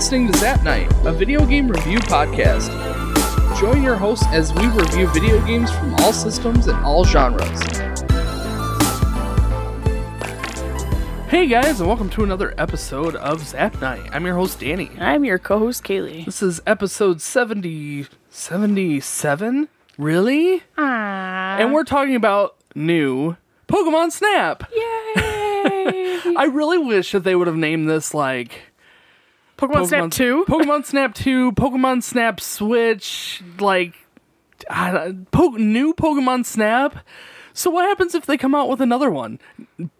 [0.00, 2.70] listening to Zap Night, a video game review podcast.
[3.60, 7.60] Join your hosts as we review video games from all systems and all genres.
[11.28, 14.08] Hey guys, and welcome to another episode of Zap Night.
[14.10, 14.90] I'm your host, Danny.
[14.98, 16.24] I'm your co-host Kaylee.
[16.24, 19.68] This is episode 70, 77?
[19.98, 20.62] Really?
[20.78, 23.36] Ah, And we're talking about new
[23.68, 24.62] Pokemon Snap.
[24.74, 24.80] yay!
[26.38, 28.62] I really wish that they would have named this like
[29.60, 30.44] Pokemon, Snap Two.
[30.48, 33.94] Pokemon Snap 2, Pokemon Snap Switch, like
[34.68, 36.96] don't- po- new Pokemon Snap.
[37.52, 39.38] So what happens if they come out with another one?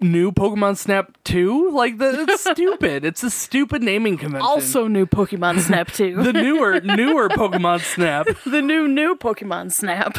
[0.01, 1.71] New Pokemon Snap 2?
[1.71, 3.05] Like that it's stupid.
[3.05, 4.47] It's a stupid naming convention.
[4.47, 6.23] also, new Pokemon Snap Two.
[6.23, 8.29] the newer newer Pokemon Snap.
[8.47, 10.19] the new new Pokemon Snap.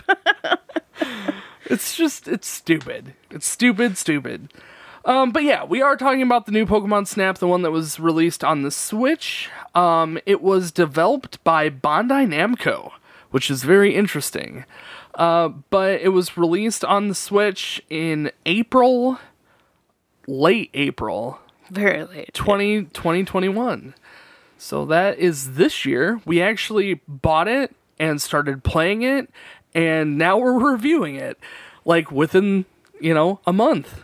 [1.66, 3.14] It's just it's stupid.
[3.30, 4.52] It's stupid, stupid.
[5.03, 7.99] Um, but yeah, we are talking about the new Pokemon Snap, the one that was
[7.99, 9.49] released on the Switch.
[9.73, 12.91] Um, it was developed by Bandai Namco,
[13.31, 14.66] which is very interesting.
[15.16, 19.19] Uh, but it was released on the Switch in April,
[20.27, 22.33] late April Very late.
[22.33, 23.95] 20, 2021.
[24.58, 26.21] So that is this year.
[26.25, 29.30] We actually bought it and started playing it,
[29.73, 31.39] and now we're reviewing it
[31.86, 32.65] like within,
[32.99, 34.03] you know, a month.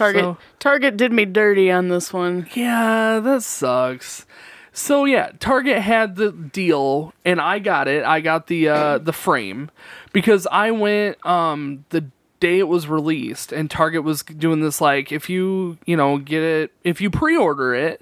[0.00, 2.46] Target So- Target did me dirty on this one.
[2.54, 4.24] Yeah, that sucks.
[4.72, 8.02] So yeah, Target had the deal and I got it.
[8.04, 9.70] I got the uh the frame
[10.12, 12.06] because I went um the
[12.38, 16.42] day it was released and Target was doing this like if you, you know, get
[16.42, 18.00] it if you pre-order it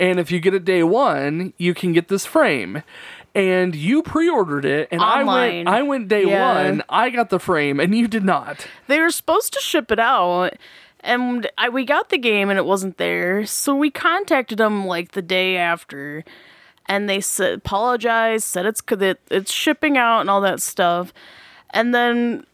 [0.00, 2.82] and if you get it day 1, you can get this frame.
[3.34, 6.64] And you pre-ordered it and I went I went day Yeah.
[6.64, 8.66] 1, I got the frame and you did not.
[8.88, 10.54] They were supposed to ship it out,
[11.02, 13.44] and I, we got the game and it wasn't there.
[13.46, 16.24] So we contacted them like the day after,
[16.86, 21.12] and they said apologized, said it's that it's shipping out and all that stuff,
[21.70, 22.46] and then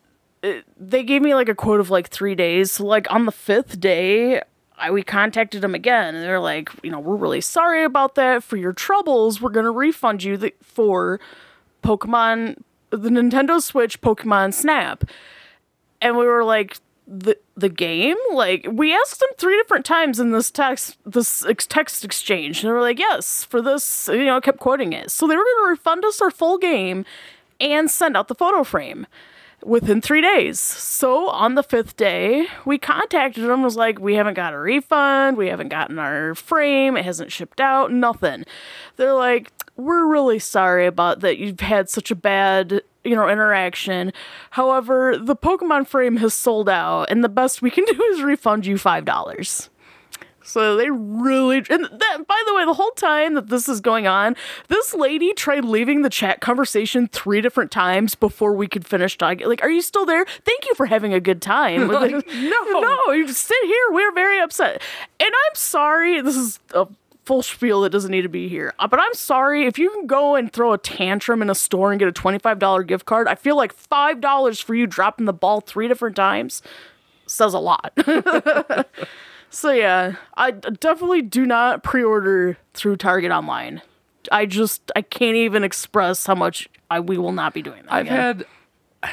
[0.43, 2.72] it, they gave me like a quote of like three days.
[2.72, 4.43] So like on the fifth day.
[4.81, 8.45] I, we contacted them again and they're like, you know, we're really sorry about that.
[8.45, 11.19] For your troubles, we're going to refund you the, for
[11.83, 12.59] Pokemon,
[12.91, 15.03] the Nintendo Switch Pokemon Snap
[16.01, 16.78] and we were like
[17.09, 18.17] the the game?
[18.33, 22.69] Like we asked them three different times in this text this ex- text exchange and
[22.69, 25.11] they were like yes for this you know kept quoting it.
[25.11, 27.05] So they were going to refund us our full game
[27.61, 29.07] and send out the photo frame
[29.65, 30.61] within three days.
[30.61, 35.37] So on the fifth day we contacted them was like we haven't got a refund
[35.37, 38.45] we haven't gotten our frame it hasn't shipped out nothing.
[38.97, 44.12] They're like we're really sorry about that you've had such a bad you know interaction.
[44.50, 48.66] However the pokemon frame has sold out and the best we can do is refund
[48.66, 49.70] you five dollars.
[50.42, 54.06] So they really and that, by the way the whole time that this is going
[54.06, 54.34] on
[54.69, 59.47] this lady tried leaving the chat conversation three different times before we could finish talking.
[59.47, 60.25] Like are you still there?
[60.25, 61.88] Thank you for having a good time.
[61.98, 62.80] Like, no.
[62.80, 63.84] no you just sit here.
[63.91, 64.80] We're very upset.
[65.20, 66.86] And i'm sorry this is a
[67.28, 68.72] full spiel that doesn't need to be here.
[68.78, 71.93] Uh, But I'm sorry if you can go and throw a tantrum in a store
[71.93, 73.28] and get a $25 gift card.
[73.28, 76.62] I feel like $5 for you dropping the ball three different times
[77.27, 77.93] says a lot.
[79.50, 83.83] so yeah, I definitely do not pre-order through Target online.
[84.33, 87.93] I just I can't even express how much I we will not be doing that.
[87.93, 88.16] I've again.
[89.03, 89.10] had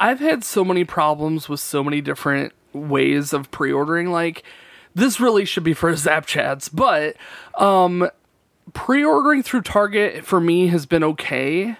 [0.00, 4.42] I've had so many problems with so many different ways of pre-ordering like
[4.94, 7.16] this really should be for Zap Chats, but
[7.58, 8.08] um
[8.72, 11.76] pre-ordering through Target for me has been okay,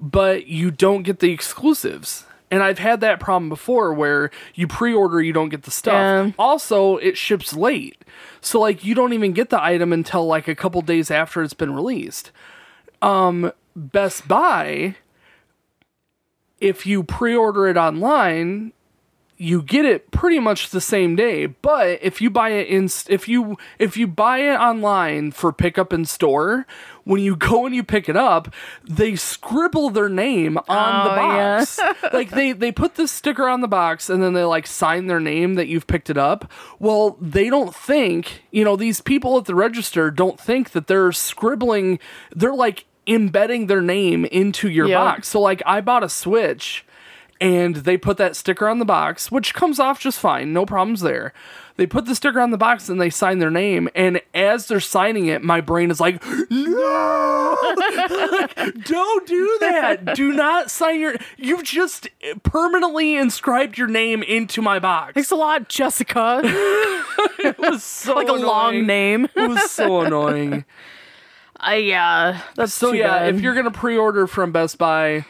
[0.00, 2.24] but you don't get the exclusives.
[2.50, 5.92] And I've had that problem before where you pre-order you don't get the stuff.
[5.94, 6.30] Yeah.
[6.38, 8.04] Also, it ships late.
[8.40, 11.54] So like you don't even get the item until like a couple days after it's
[11.54, 12.30] been released.
[13.02, 14.96] Um Best Buy
[16.60, 18.72] if you pre-order it online,
[19.36, 21.46] you get it pretty much the same day.
[21.46, 25.92] But if you buy it in, if you if you buy it online for pickup
[25.92, 26.66] in store,
[27.04, 28.54] when you go and you pick it up,
[28.88, 31.58] they scribble their name on the Oh, yeah.
[31.58, 31.80] box.
[32.12, 35.20] like they they put this sticker on the box and then they like sign their
[35.20, 36.50] name that you've picked it up.
[36.78, 41.10] Well, they don't think you know these people at the register don't think that they're
[41.12, 41.98] scribbling.
[42.34, 44.98] They're like embedding their name into your Yep.
[44.98, 45.28] box.
[45.28, 46.86] So like I bought a Switch
[47.40, 51.00] and they put that sticker on the box, which comes off just fine, no problems
[51.00, 51.32] there.
[51.76, 54.78] They put the sticker on the box and they sign their name, and as they're
[54.78, 57.56] signing it, my brain is like, "No,
[58.30, 58.54] Like,
[58.84, 60.14] don't do that!
[60.14, 61.16] Do not sign your.
[61.36, 62.08] You've just
[62.44, 66.40] permanently inscribed your name into my box." Thanks a lot, Jessica.
[67.38, 69.26] It was so like a long name.
[69.34, 70.64] It was so annoying.
[71.58, 73.34] I yeah, that's So yeah, bad.
[73.34, 75.26] if you're gonna pre-order from Best Buy,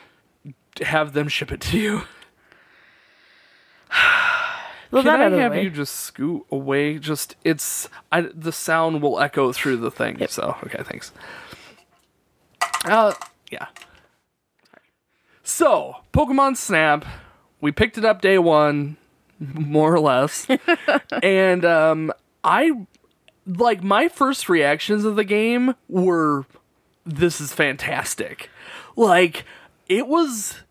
[0.83, 2.03] have them ship it to you.
[4.91, 5.63] well, Can I out of the have way.
[5.65, 6.99] you just scoot away?
[6.99, 10.19] Just it's I, the sound will echo through the thing.
[10.19, 10.31] Yep.
[10.31, 11.13] So okay, thanks.
[12.85, 13.15] Uh,
[13.51, 13.67] yeah.
[15.43, 17.05] So Pokemon Snap,
[17.61, 18.97] we picked it up day one,
[19.39, 20.47] more or less,
[21.23, 22.13] and um,
[22.43, 22.87] I
[23.47, 26.47] like my first reactions of the game were,
[27.05, 28.51] "This is fantastic!"
[28.97, 29.45] Like
[29.89, 30.63] it was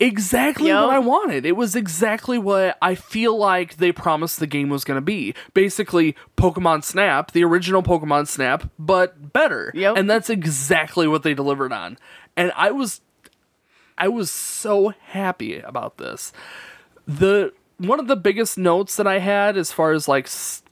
[0.00, 0.82] exactly Yep.
[0.84, 1.44] what I wanted.
[1.46, 5.34] It was exactly what I feel like they promised the game was going to be.
[5.54, 9.72] Basically, Pokemon Snap, the original Pokemon Snap, but better.
[9.74, 9.96] Yep.
[9.96, 11.98] And that's exactly what they delivered on.
[12.36, 13.00] And I was
[13.96, 16.32] I was so happy about this.
[17.06, 20.62] The one of the biggest notes that I had as far as like s-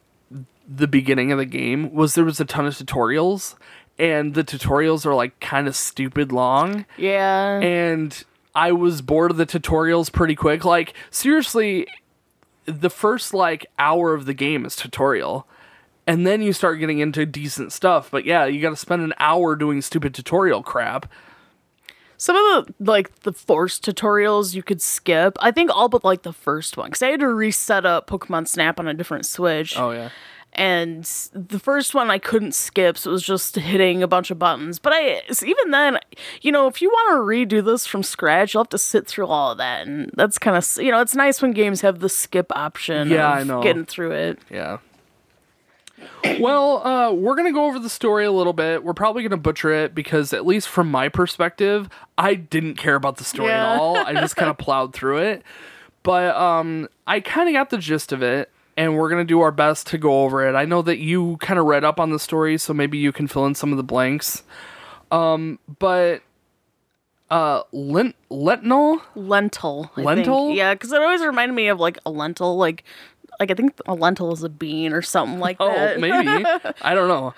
[0.69, 3.55] the beginning of the game was there was a ton of tutorials
[3.99, 8.25] and the tutorials are like kind of stupid long yeah, and
[8.57, 10.65] I was bored of the tutorials pretty quick.
[10.65, 11.87] Like seriously,
[12.65, 15.47] the first like hour of the game is tutorial.
[16.09, 18.11] And then you start getting into decent stuff.
[18.11, 21.07] But yeah, you got to spend an hour doing stupid tutorial crap.
[22.17, 25.37] some of the like the forced tutorials you could skip.
[25.41, 28.49] I think all but like the first one because I had to reset up Pokemon
[28.49, 29.77] Snap on a different Switch.
[29.79, 30.11] Oh yeah.
[30.53, 31.05] And
[31.35, 34.79] the first one I couldn't skip, so it was just hitting a bunch of buttons.
[34.79, 35.99] But I, even then,
[36.41, 39.27] you know, if you want to redo this from scratch, you'll have to sit through
[39.27, 42.09] all of that, and that's kind of, you know, it's nice when games have the
[42.09, 43.11] skip option.
[43.11, 43.63] Yeah, of I know.
[43.63, 44.39] Getting through it.
[44.51, 44.79] Yeah.
[46.41, 48.85] Well, uh, we're gonna go over the story a little bit.
[48.85, 51.89] We're probably gonna butcher it because, at least from my perspective,
[52.19, 53.73] I didn't care about the story Yeah.
[53.75, 53.97] at all.
[53.97, 55.43] I just kind of plowed through it.
[56.03, 59.51] But um, I kind of got the gist of it, and we're gonna do our
[59.53, 60.55] best to go over it.
[60.55, 63.27] I know that you kind of read up on the story, so maybe you can
[63.27, 64.43] fill in some of the blanks.
[65.11, 66.23] Um, but
[67.31, 69.01] uh, lent lentinol.
[69.15, 69.91] Lentil.
[69.97, 70.47] I Lentil?
[70.49, 70.59] Think.
[70.59, 72.85] Yeah, because it always reminded me of like a lentil, like.
[73.39, 75.99] Like I think a lentil is a bean or something like Oh, that.
[75.99, 76.43] Oh, maybe.
[76.81, 77.35] I don't know.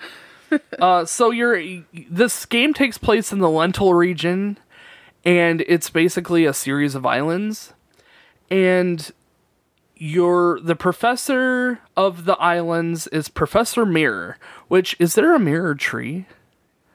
[0.79, 1.61] Uh, so you're
[2.09, 4.57] this game takes place in the Lentil region,
[5.25, 7.73] and it's basically a series of islands,
[8.49, 9.11] and
[9.99, 14.37] you're the professor of the islands is Professor Mirror.
[14.67, 16.25] Which is there a mirror tree?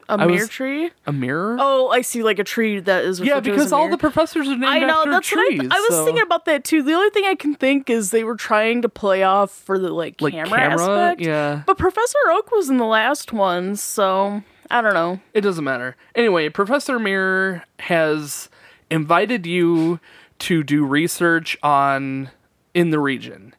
[0.08, 0.90] a I was- mirror tree.
[1.06, 1.56] A mirror?
[1.58, 3.20] Oh, I see, like a tree that is.
[3.20, 3.92] yeah, referred to as because a all mirror.
[3.92, 5.58] the professors are named I know after that's trees.
[5.62, 6.82] what I, I was so- thinking about that too.
[6.82, 9.90] The only thing I can think is they were trying to play off for the
[9.90, 10.80] like, like camera, camera.
[10.82, 11.20] aspect.
[11.22, 11.62] Yeah.
[11.66, 15.20] But Professor Oak was in the last one, so I don't know.
[15.32, 15.96] It doesn't matter.
[16.14, 18.50] Anyway, Professor Mirror has
[18.90, 20.00] invited you
[20.40, 22.30] to do research on
[22.74, 23.54] in the region.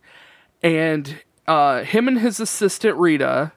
[0.61, 3.53] And uh, him and his assistant Rita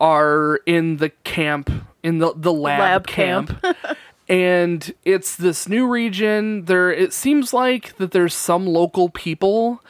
[0.00, 1.70] are in the camp
[2.02, 3.60] in the, the lab, Lab camp.
[3.62, 3.76] camp.
[4.28, 6.64] and it's this new region.
[6.64, 9.82] There it seems like that there's some local people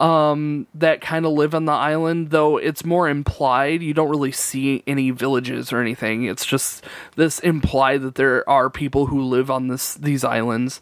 [0.00, 3.82] um, that kind of live on the island, though it's more implied.
[3.82, 6.24] You don't really see any villages or anything.
[6.24, 6.84] It's just
[7.16, 10.80] this implied that there are people who live on this these islands.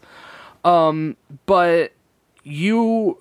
[0.63, 1.93] Um, but
[2.43, 3.19] you,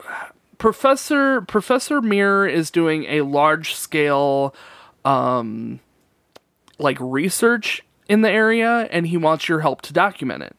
[0.59, 4.55] Professor Professor Mirror is doing a large scale,
[5.05, 5.81] um,
[6.79, 10.57] like research in the area, and he wants your help to document it.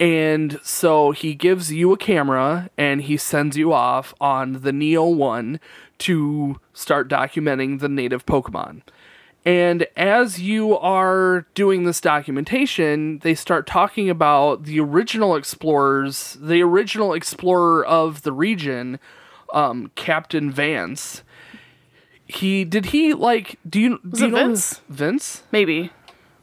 [0.00, 5.06] And so he gives you a camera and he sends you off on the Neo
[5.08, 5.58] 1
[5.98, 8.82] to start documenting the native Pokemon.
[9.44, 16.62] And as you are doing this documentation, they start talking about the original explorers, the
[16.62, 19.00] original explorer of the region,
[19.52, 21.22] um, Captain Vance.
[22.26, 24.80] He did he like do you do Was you know Vince?
[24.88, 25.42] Vince?
[25.50, 25.90] Maybe.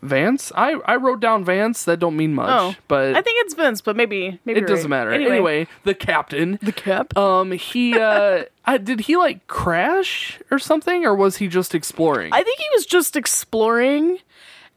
[0.01, 0.51] Vance?
[0.55, 1.83] I I wrote down Vance.
[1.85, 4.67] That don't mean much, Oh, but I think it's Vince, but maybe maybe it you're
[4.67, 4.97] doesn't right.
[4.97, 5.12] matter.
[5.12, 6.57] Anyway, Anyway, the captain.
[6.62, 7.15] the cap.
[7.17, 12.33] Um, he uh, I, did he like crash or something, or was he just exploring?
[12.33, 14.19] I think he was just exploring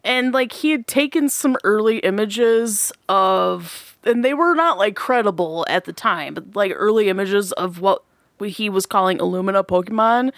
[0.05, 5.65] and like he had taken some early images of and they were not like credible
[5.69, 8.03] at the time, but like early images of what
[8.41, 10.33] he was calling Illumina Pokemon.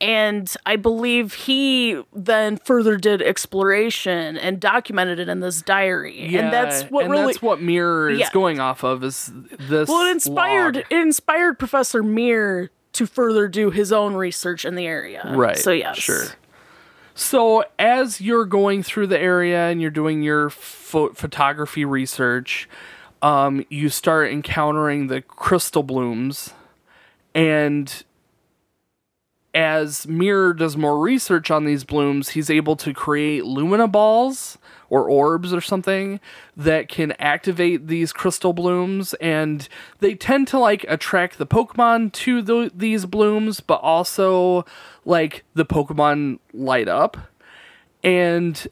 [0.00, 6.28] And I believe he then further did exploration and documented it in this diary.
[6.28, 8.30] yeah, and that's what and really that's what Mirror is Yeah.
[8.32, 9.88] going off of is this.
[9.88, 10.84] well, it inspired log.
[10.90, 15.22] it inspired Professor Mir to further do his own research in the area.
[15.36, 15.56] Right.
[15.56, 15.98] So yes.
[15.98, 16.24] Sure.
[17.14, 22.68] So as you're going through the area and you're doing your pho- photography research,
[23.22, 26.54] um, you start encountering the crystal blooms,
[27.34, 28.04] and
[29.54, 34.58] as Mirror does more research on these blooms, he's able to create Lumina balls
[34.88, 36.20] or orbs or something
[36.56, 39.14] that can activate these crystal blooms.
[39.14, 39.68] And
[40.00, 44.64] they tend to like attract the pokemon to the, these blooms but also
[45.04, 47.16] like the pokemon light up.
[48.02, 48.66] And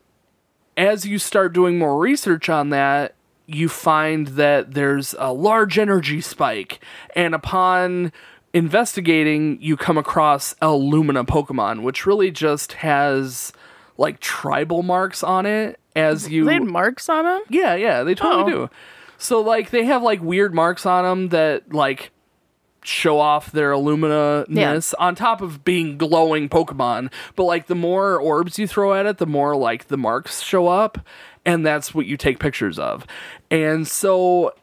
[0.76, 3.14] as you start doing more research on that
[3.52, 6.78] you find that there's a large energy spike.
[7.16, 8.12] And upon
[8.52, 13.52] investigating you come across a lumina pokemon which really just has
[13.97, 17.42] like tribal marks on it as you They had marks on them.
[17.49, 18.57] yeah, yeah, they totally Oh.
[18.66, 18.71] do.
[19.19, 22.11] So like they have like weird marks on them that like
[22.83, 27.12] show off their alumina ness on top of being glowing Pokemon.
[27.37, 30.66] But like the more orbs you throw at it, the more like the marks show
[30.69, 30.99] up,
[31.45, 33.07] and that's what you take pictures of.
[33.50, 34.54] And so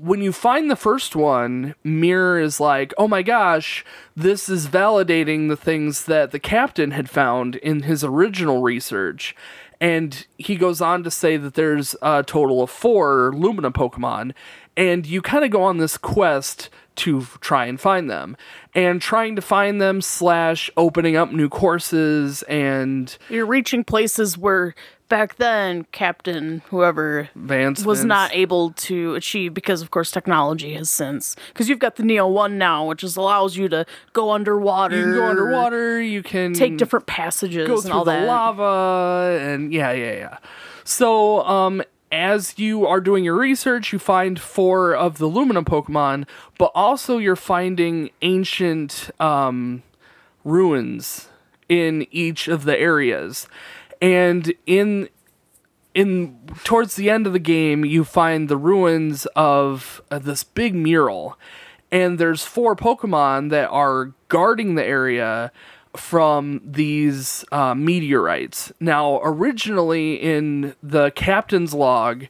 [0.00, 3.84] when you find the first one, Mirror is like, oh my gosh,
[4.16, 9.36] this is validating the things that the captain had found in his original research.
[9.80, 14.32] And he goes on to say that there's a total of four Lumina Pokemon.
[14.76, 18.36] And you kind of go on this quest to try and find them.
[18.74, 24.74] And trying to find them, slash, opening up new courses and You're reaching places where
[25.12, 28.08] back then Captain whoever Vance was Vince.
[28.08, 31.36] not able to achieve because of course technology has since.
[31.48, 34.96] Because you've got the Neo 1 now which is allows you to go underwater.
[34.96, 38.26] You can go underwater, you can take different passages go and through all the that.
[38.26, 40.38] lava and yeah yeah yeah.
[40.84, 46.26] So um as you are doing your research you find four of the lumina pokemon
[46.56, 49.82] but also you're finding ancient um
[50.42, 51.28] ruins
[51.68, 53.46] in each of the areas
[54.02, 55.08] and in
[55.94, 60.74] in towards the end of the game you find the ruins of uh, this big
[60.74, 61.38] mural.
[61.90, 65.52] And there's four pokemon that are guarding the area
[65.94, 68.72] from these uh, meteorites.
[68.80, 72.26] Now originally in the captain's log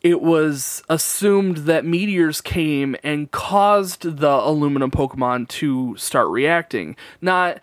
[0.00, 6.96] it was assumed that meteors came and caused the aluminum pokemon to start reacting.
[7.20, 7.60] Not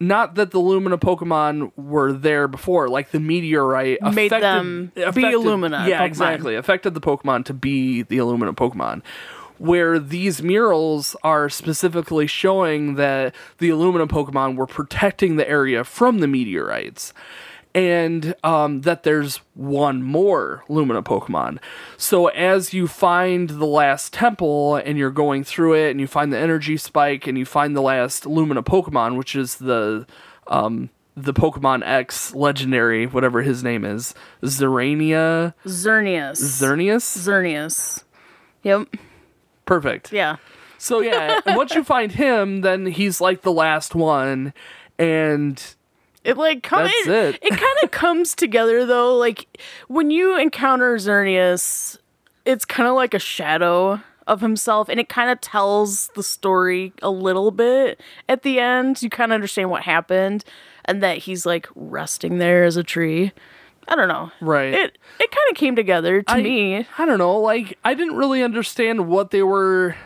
[0.00, 5.02] not that the Lumina Pokemon were there before, like the meteorite Made affected, them be
[5.02, 6.06] affected- Illumina Yeah, Pokemon.
[6.06, 6.54] exactly.
[6.56, 9.02] Affected the Pokemon to be the Illumina Pokemon.
[9.58, 16.20] Where these murals are specifically showing that the Illumina Pokemon were protecting the area from
[16.20, 17.12] the meteorites.
[17.74, 21.58] And um, that there's one more Lumina Pokemon.
[21.96, 26.32] So as you find the last temple and you're going through it and you find
[26.32, 30.06] the energy spike and you find the last Lumina Pokemon, which is the
[30.48, 37.02] um, the Pokemon X legendary, whatever his name is, Zerania, Xerneas Xerneas.
[37.02, 38.04] Xerneas
[38.62, 38.88] yep
[39.64, 40.12] Perfect.
[40.12, 40.36] yeah
[40.78, 44.54] So yeah, once you find him, then he's like the last one,
[44.98, 45.62] and
[46.24, 47.50] It like com- That's it, it.
[47.50, 49.16] kind of comes together though.
[49.16, 51.98] Like when you encounter Xerneas,
[52.44, 56.92] it's kind of like a shadow of himself, and it kind of tells the story
[57.02, 59.02] a little bit at the end.
[59.02, 60.44] You kind of understand what happened,
[60.84, 63.32] and that he's like resting there as a tree.
[63.88, 64.30] I don't know.
[64.40, 64.72] Right.
[64.74, 66.86] It it kind of came together to I, me.
[66.98, 67.38] I don't know.
[67.38, 69.96] Like I didn't really understand what they were.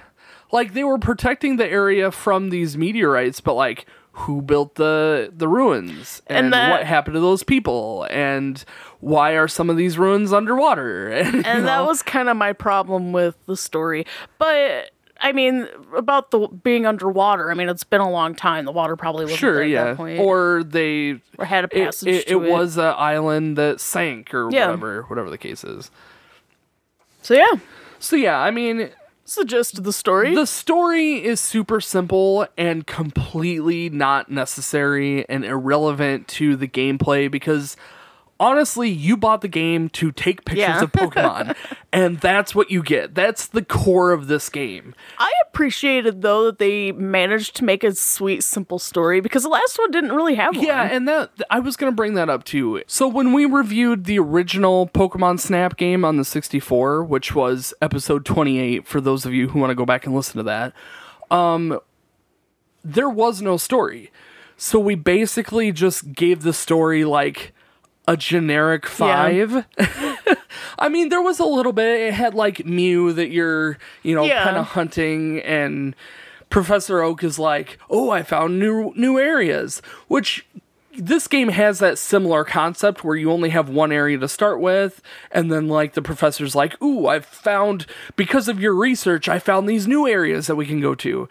[0.52, 5.48] Like they were protecting the area from these meteorites, but like who built the the
[5.48, 8.64] ruins and, And that- what happened to those people and
[9.00, 11.08] why are some of these ruins underwater?
[11.12, 14.06] And, and that was kind of my problem with the story.
[14.38, 14.90] But
[15.20, 17.50] I mean, about the being underwater.
[17.50, 18.64] I mean, it's been a long time.
[18.66, 19.84] The water probably wasn't sure, yeah.
[19.84, 23.56] that point, Or they or had a it, passage it, to it was an island
[23.58, 24.66] that sank or Yeah.
[24.66, 25.90] whatever whatever the case is.
[27.22, 27.52] So yeah,
[28.00, 28.90] So yeah, I mean
[29.78, 30.34] of the story.
[30.34, 37.76] The story is super simple and completely not necessary and irrelevant to the gameplay because
[38.40, 40.82] honestly, you bought the game to take pictures Yeah.
[40.82, 41.56] of Pokemon,
[41.92, 43.14] and that's what you get.
[43.14, 44.94] That's the core of this game.
[45.18, 49.78] I appreciated though that they managed to make a sweet, simple story because the last
[49.78, 50.66] one didn't really have one.
[50.66, 52.82] Yeah, and that I was gonna bring that up too.
[52.86, 58.24] So when we reviewed the original Pokemon Snap game on the 64, which was episode
[58.24, 60.72] 28, for those of you who want to go back and listen to that,
[61.30, 61.78] um,
[62.84, 64.10] there was no story.
[64.56, 67.52] So we basically just gave the story like
[68.06, 69.64] a generic five.
[70.78, 72.00] I mean, there was a little bit.
[72.08, 74.44] It had like Mew that you're, you know, Yeah.
[74.44, 75.94] kind of hunting, and
[76.50, 80.44] Professor Oak is like, "Oh, I found new new areas," which
[80.96, 85.02] this game has that similar concept where you only have one area to start with,
[85.32, 89.68] and then like the professor's like, "Ooh, I've found because of your research, I found
[89.68, 91.28] these new areas that we can go to."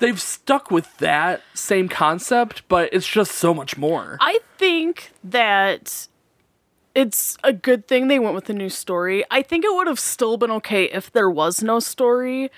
[0.00, 4.18] They've stuck with that same concept, but it's just so much more.
[4.20, 6.08] I think that
[6.94, 9.24] it's a good thing they went with a new story.
[9.30, 12.50] I think it would have still been okay if there was no story.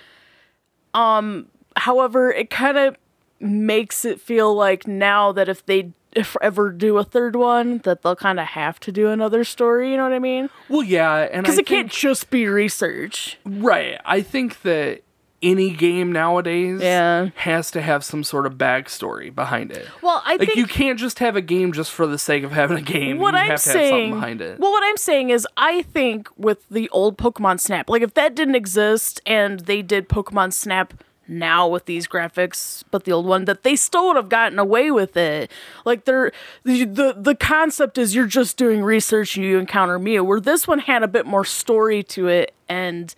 [0.95, 2.97] Um, however, it kind of
[3.41, 8.03] makes it feel like now that if they if ever do a third one, that
[8.03, 9.91] they'll kind of have to do another story.
[9.91, 10.51] You know what I mean?
[10.69, 13.39] well, yeah, and Because it can't just be research.
[13.47, 13.99] right.
[14.05, 15.01] I think that
[15.43, 17.31] any game nowadays Yeah.
[17.37, 19.89] has to have some sort of backstory behind it.
[20.03, 22.53] Well, I Like think you can't just have a game just for the sake of
[22.53, 23.19] having a game.
[23.19, 24.59] what you I'm have to have saying, something behind it.
[24.61, 28.35] well, what I'm saying is, I think with the old Pokemon Snap, like if that
[28.35, 30.95] didn't exist and they did Pokemon Snap
[31.29, 34.91] now with these graphics, but the old one, that they still would have gotten away
[34.91, 35.51] with it.
[35.85, 36.33] Like they're
[36.65, 40.67] the the, the concept is you're just doing research and you encounter Mew, where this
[40.69, 43.15] one had a bit more story to it and.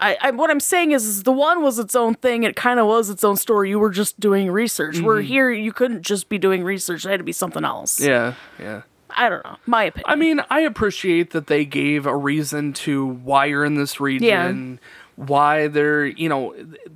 [0.00, 2.44] I, I what I'm saying is, is the one was its own thing.
[2.44, 3.70] It kind of was its own story.
[3.70, 5.00] You were just doing research.
[5.00, 5.26] Where mm-hmm.
[5.26, 7.04] here you couldn't just be doing research.
[7.04, 8.00] It had to be something else.
[8.00, 8.82] yeah, yeah.
[9.10, 9.56] I don't know.
[9.66, 10.04] My opinion.
[10.06, 14.78] I mean, I appreciate that they gave a reason to why you're in this region,
[15.16, 15.24] Yeah.
[15.24, 16.54] why they're, you know,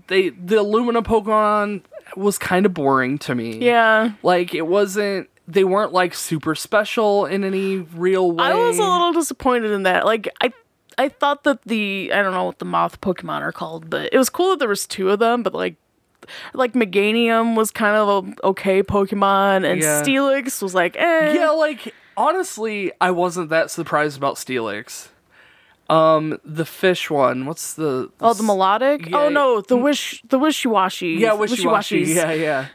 [0.09, 1.83] they the Illumina Pokemon
[2.17, 3.59] was kind of boring to me.
[3.59, 4.13] yeah.
[4.23, 8.45] Like it wasn't they weren't like super special in any real way.
[8.45, 10.05] I was a little disappointed in that.
[10.05, 10.53] Like I
[10.99, 14.19] I thought that the I don't know what the moth Pokemon are called, but it
[14.19, 15.77] was cool that there was two of them, but like
[16.55, 20.03] like Meganium was kind of a okay Pokemon and Yeah.
[20.03, 21.33] Steelix was like eh.
[21.35, 25.09] Yeah, like honestly, I wasn't that surprised about Steelix.
[25.91, 27.45] Um, the fish one.
[27.45, 28.11] What's the?
[28.21, 29.11] Oh, the Milotic?
[29.11, 29.17] Yeah.
[29.19, 31.19] Oh no, the wish the Wishiwashi.
[31.19, 32.07] Yeah, Wishiwashi.
[32.07, 32.69] Yeah, yeah.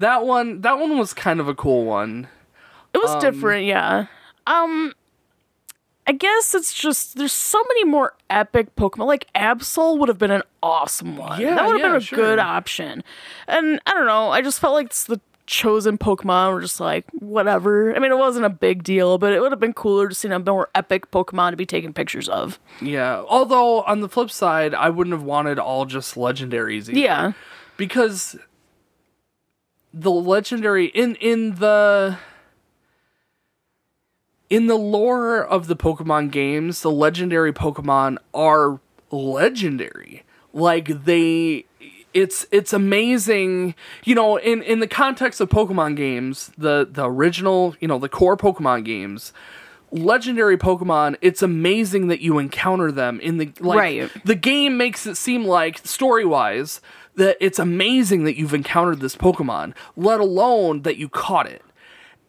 [0.00, 0.60] That one.
[0.62, 2.28] That one was kind of a cool one.
[2.92, 4.06] It was Um, different, yeah.
[4.46, 4.92] Um
[6.06, 9.06] I guess it's just there's so many more epic Pokemon.
[9.06, 11.40] Like Absol would have been an awesome one.
[11.40, 12.16] Yeah, that would have yeah, been a sure.
[12.18, 13.04] good option.
[13.46, 17.04] And I don't know, I just felt like it's the chosen Pokemon were just like
[17.12, 17.94] whatever.
[17.94, 20.28] I mean, it wasn't a big deal, but it would have been cooler to see
[20.28, 22.58] a more epic Pokemon to be taking pictures of.
[22.80, 23.22] Yeah.
[23.28, 26.88] Although on the flip side, I wouldn't have wanted all just legendaries.
[26.88, 26.98] Either.
[26.98, 27.32] Yeah.
[27.76, 28.36] because
[29.92, 32.16] the legendary in in the
[34.50, 40.24] in the lore of the Pokemon games, the legendary Pokemon are legendary.
[40.52, 41.64] Like they
[42.12, 47.76] it's it's amazing, you know, in in the context of Pokemon games, the the original,
[47.80, 49.32] you know, the core Pokemon games,
[49.92, 54.10] legendary Pokemon, it's amazing that you encounter them in the like Right.
[54.24, 56.80] the game makes it seem like story-wise
[57.16, 61.62] that it's amazing that you've encountered this Pokemon, let alone that you caught it.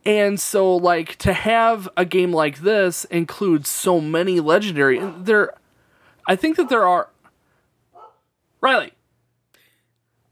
[0.05, 5.53] And so like to have a game like this include so many legendary there
[6.27, 7.09] I think that there are
[8.61, 8.93] Riley.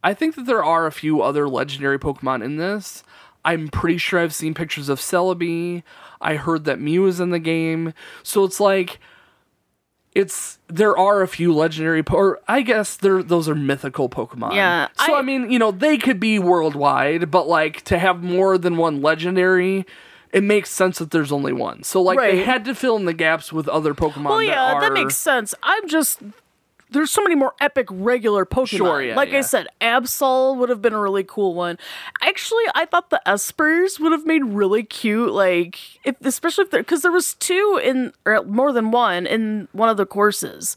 [0.03, 3.03] I think that there are a few other legendary Pokemon in this.
[3.43, 5.83] I'm pretty sure I've seen pictures of Celebi.
[6.21, 7.93] I heard that Mew is in the game.
[8.23, 8.99] So it's like
[10.19, 14.53] it's there are a few legendary po- or I guess there those are mythical Pokemon.
[14.53, 18.21] Yeah, So I, I- mean, you know, they could be worldwide, but like to have
[18.21, 19.85] more than one legendary,
[20.31, 21.83] it makes sense that there's only one.
[21.83, 24.73] So like they had to fill in the gaps with other Pokemon Well, that yeah,
[24.73, 25.55] are that makes sense.
[25.63, 26.19] I'm just
[26.91, 28.67] there's so many more epic regular Pokemon.
[28.77, 29.39] Sure, yeah, like yeah.
[29.39, 31.77] I said, Absol would have been a really cool one.
[32.21, 36.81] Actually, I thought the Espers would have made really cute, like if especially if there
[36.81, 40.75] because there was two in or more than one in one of the courses.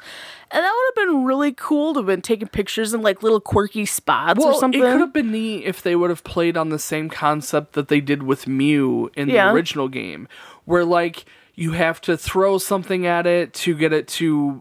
[0.55, 3.40] And that would have been really cool to have been taking pictures in like little
[3.40, 4.83] quirky spots well, or something.
[4.83, 7.88] it could have been neat if they would have played on the same concept that
[7.88, 9.46] they did with Mew in Yeah.
[9.48, 10.29] the original game,
[10.66, 14.61] where like you have to throw something at it to get it to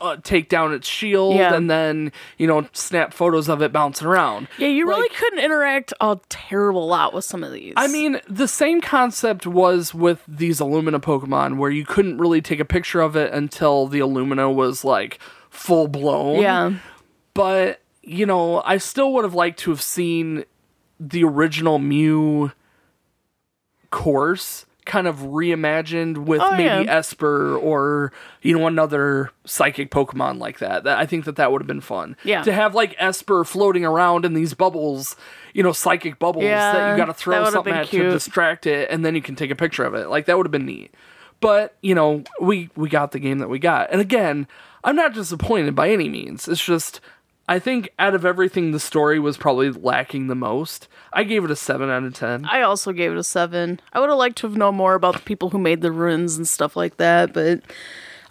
[0.00, 1.54] uh, take down its shield, Yeah.
[1.54, 4.48] and then you know snap photos of it bouncing around.
[4.58, 7.74] yeah, you really couldn't interact a terrible lot with some of these.
[7.76, 12.60] I mean, the same concept was with these Illumina Pokemon, where you couldn't really take
[12.60, 15.18] a picture of it until the Illumina was like
[15.50, 16.40] full blown.
[16.40, 16.72] yeah.
[17.34, 20.44] but you know, I still would have liked to have seen
[20.98, 22.52] the original Mew
[23.90, 26.98] course kind of reimagined with Oh, maybe yeah.
[26.98, 30.84] Esper or you know another psychic Pokemon like that.
[30.84, 32.16] That I think that that would have been fun.
[32.24, 32.42] Yeah.
[32.42, 35.14] To have like Esper floating around in these bubbles,
[35.54, 39.04] you know, psychic bubbles that you got to throw something at to distract it, and
[39.04, 40.08] then you can take a picture of it.
[40.08, 40.92] Like that would have been neat.
[41.40, 44.48] But you know, we we got the game that we got, and again,
[44.82, 46.48] I'm not disappointed by any means.
[46.48, 47.00] It's just
[47.48, 50.86] I think out of everything, the story was probably lacking the most.
[51.14, 52.44] I gave it a seven out of ten.
[52.44, 53.80] I also gave it a seven.
[53.92, 56.36] I would have liked to have known more about the people who made the runes
[56.36, 57.62] and stuff like that, but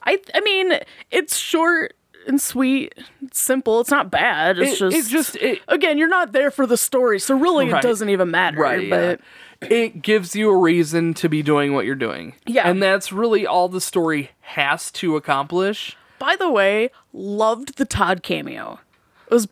[0.03, 0.73] I I mean,
[1.11, 1.93] it's short.
[2.27, 2.93] and sweet.
[3.21, 3.79] It's simple.
[3.79, 4.59] It's not bad.
[4.59, 7.69] It's It- just it just- it- again, you're not there for the story, so really
[7.71, 7.81] Right.
[7.81, 8.57] it doesn't even matter.
[8.59, 8.89] Right.
[8.89, 9.21] But
[9.61, 9.67] yeah.
[9.69, 12.33] It gives you a reason to be doing what you're doing.
[12.45, 12.67] Yeah.
[12.69, 15.95] And that's really all the story has to accomplish.
[16.19, 18.79] by the way, loved the Todd cameo.
[19.29, 19.47] It was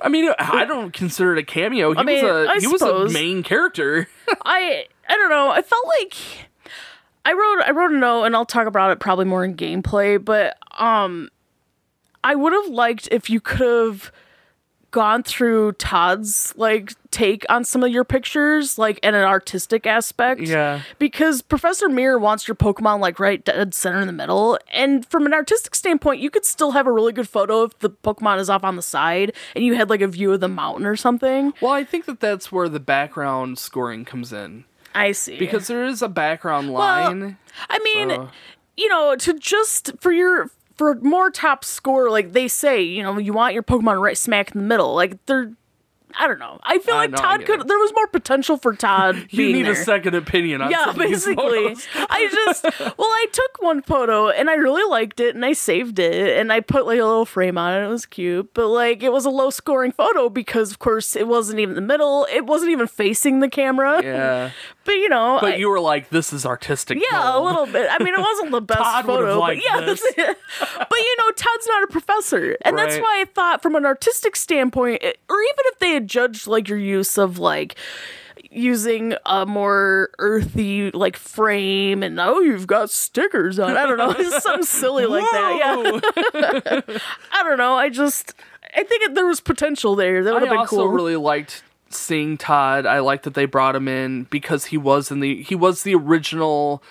[0.00, 1.94] I mean, I don't consider it a cameo.
[1.94, 4.08] He mean, was a I he was a main character.
[4.44, 5.50] I I don't know.
[5.50, 6.14] I felt like
[7.24, 10.22] I wrote I wrote a note and I'll talk about it probably more in gameplay,
[10.22, 11.30] but um
[12.22, 14.12] I would have liked if you could have
[14.96, 20.40] gone through Todd's like take on some of your pictures like in an artistic aspect.
[20.40, 20.80] Yeah.
[20.98, 24.58] Because Professor Mirror wants your Pokemon like right dead center in the middle.
[24.72, 27.90] And from an artistic standpoint, you could still have a really good photo if the
[27.90, 30.86] Pokemon is off on the side and you had like a view of the mountain
[30.86, 31.52] or something.
[31.60, 35.38] well, I think that that's where the background scoring comes in I see.
[35.38, 37.36] because there is a background line.
[37.68, 38.30] I mean, So-
[38.78, 43.18] you know, to just for your for more top score, like they say, you know,
[43.18, 44.94] you want your Pokemon right smack in the middle.
[44.94, 45.52] Like they're,
[46.18, 46.58] I don't know.
[46.62, 47.60] I feel uh, I like know, Todd could.
[47.60, 47.66] it.
[47.68, 49.26] There was more potential for Todd.
[49.30, 49.72] you need there.
[49.72, 51.76] a second opinion on Yeah, some of these basically.
[52.08, 55.98] I just well, I took one photo and I really liked it and I saved
[55.98, 57.84] it and I put like a little frame on it.
[57.84, 61.26] It was cute, but like it was a low scoring photo because of course it
[61.28, 62.26] wasn't even the middle.
[62.32, 64.02] It wasn't even facing the camera.
[64.02, 64.50] Yeah.
[64.86, 66.98] But you know, But I- you were like, this is artistic.
[67.10, 67.88] yeah, a little bit.
[67.90, 69.80] I mean, it wasn't the best Todd photo, but liked yeah.
[69.80, 70.00] this.
[70.16, 74.36] but you know, Todd's not a professor, and that's why I thought, from an artistic
[74.36, 77.76] standpoint, or even if they had judged like your use of like
[78.50, 83.76] using a more earthy like frame and oh you've got stickers on.
[83.76, 84.12] I don't know.
[84.40, 85.56] Something silly like that.
[85.58, 86.98] Yeah.
[87.32, 87.74] I don't know.
[87.74, 88.34] I just
[88.74, 90.24] i think it, there was potential there.
[90.24, 90.88] That would have been also cool.
[90.88, 92.86] really liked seeing Todd.
[92.86, 95.94] I liked that they brought him in because he was in the he was the
[95.94, 96.82] original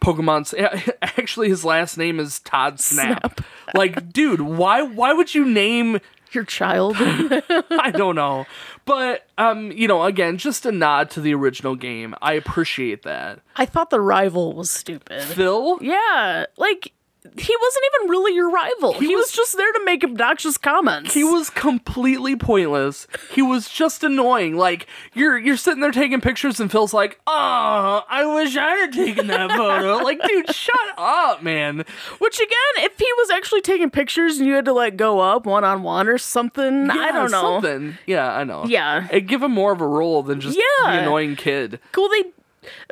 [0.00, 0.54] Pokemon's
[1.02, 3.40] actually his last name is Todd Snap.
[3.74, 6.00] like, dude, why why would you name
[6.34, 8.46] your child I don't know.
[8.84, 12.14] But um, you know, again, just a nod to the original game.
[12.20, 13.40] I appreciate that.
[13.56, 15.78] i thought the rival was stupid Phil?
[15.80, 16.92] Yeah, like
[17.24, 18.92] he wasn't even really your rival.
[18.94, 21.14] He, was, was- just there to make obnoxious comments.
[21.14, 23.06] He was completely pointless.
[23.32, 24.56] He was just annoying.
[24.56, 28.92] Like you're you're sitting there taking pictures, and Phil's like, "Oh, I wish I had
[28.92, 31.84] taken that photo." like, dude, shut up, man.
[32.18, 35.46] Which again, if he was actually taking pictures and you had to like go up
[35.46, 37.60] one on one or something, I don't know.
[37.60, 37.98] Something.
[38.06, 38.64] Yeah, I know.
[38.66, 39.08] Yeah.
[39.10, 40.92] It give him more of a role than just Yeah.
[40.92, 41.80] the annoying kid.
[41.92, 42.08] Cool.
[42.10, 42.24] They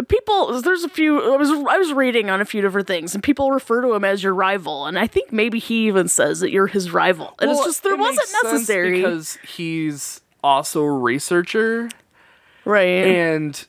[0.08, 0.60] people.
[0.60, 1.20] There's a few.
[1.34, 4.04] I was I was reading on a few different things, and people refer to him
[4.04, 7.50] as your rival, and I think maybe he even says that you're his rival, and
[7.50, 11.88] Well, it's just there it wasn't necessary, because he's also a researcher
[12.64, 13.06] right?
[13.06, 13.66] and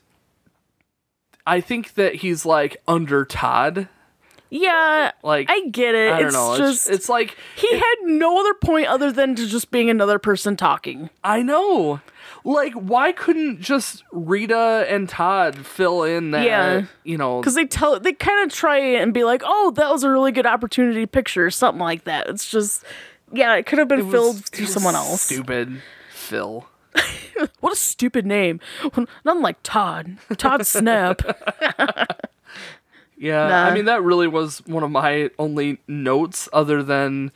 [1.46, 3.88] I think that he's like under Todd.
[4.50, 6.12] yeah, Like I get it.
[6.12, 6.56] I don't it's know.
[6.58, 10.18] just it's, it's like he had no other point other than to just being another
[10.18, 11.10] person talking.
[11.22, 12.00] I know.
[12.46, 16.44] Like, why couldn't just Rita and Todd fill in that?
[16.44, 16.82] Yeah.
[17.02, 20.04] You know, because they tell they kind of try and be like, "Oh, that was
[20.04, 22.28] a really good opportunity picture," or something like that.
[22.28, 22.84] It's just,
[23.32, 25.22] yeah, it could have been was- filled it through was someone else.
[25.22, 25.80] Stupid
[26.12, 26.66] Phil.
[27.60, 28.60] What a stupid name.
[29.24, 30.18] Nothing like Todd.
[30.36, 31.20] Todd Snap.
[33.16, 33.64] Yeah, Nah.
[33.64, 37.32] I mean that really was one of my only notes, other than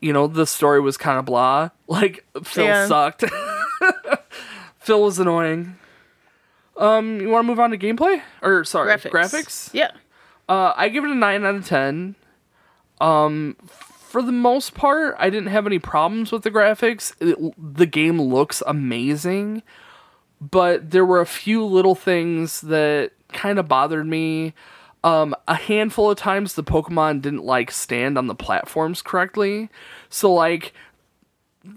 [0.00, 1.70] you know the story was kind of blah.
[1.86, 2.86] Like Phil Yeah.
[2.86, 3.24] sucked.
[4.80, 5.76] Phil was annoying.
[6.76, 9.10] Um, you want to move on to gameplay or sorry, Graphics.
[9.10, 9.70] graphics?
[9.74, 9.90] Yeah.
[10.48, 12.16] Uh, I give it a nine out of ten.
[13.00, 17.12] Um, for the most part, I didn't have any problems with the graphics.
[17.20, 19.62] It, the game looks amazing,
[20.40, 24.54] but there were a few little things that kind of bothered me.
[25.04, 29.68] Um, a handful of times the Pokemon didn't like stand on the platforms correctly.
[30.08, 30.72] So like,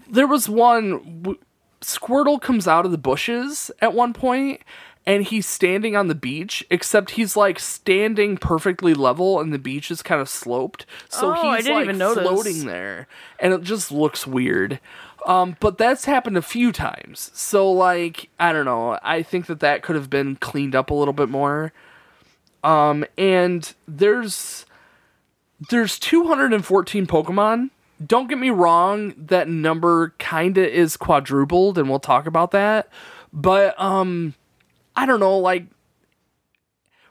[0.08, 1.20] there was one.
[1.22, 1.38] W-
[1.84, 4.60] Squirtle comes out of the bushes at one point
[5.06, 9.90] and he's standing on the beach, except he's like standing perfectly level and the beach
[9.90, 10.86] is kind of sloped.
[11.08, 11.86] So Oh, he's like
[12.24, 13.06] floating there
[13.38, 14.80] and it just looks weird.
[15.26, 17.30] Um, but that's happened a few times.
[17.34, 18.98] So like, I don't know.
[19.02, 21.72] I think that that could have been cleaned up a little bit more.
[22.62, 24.64] Um, and there's
[25.70, 27.70] there's 214 Pokemon.
[28.04, 32.88] Don't get me wrong, that number kinda is quadrupled, and we'll talk about that.
[33.32, 34.34] But um,
[34.96, 35.66] I don't know, like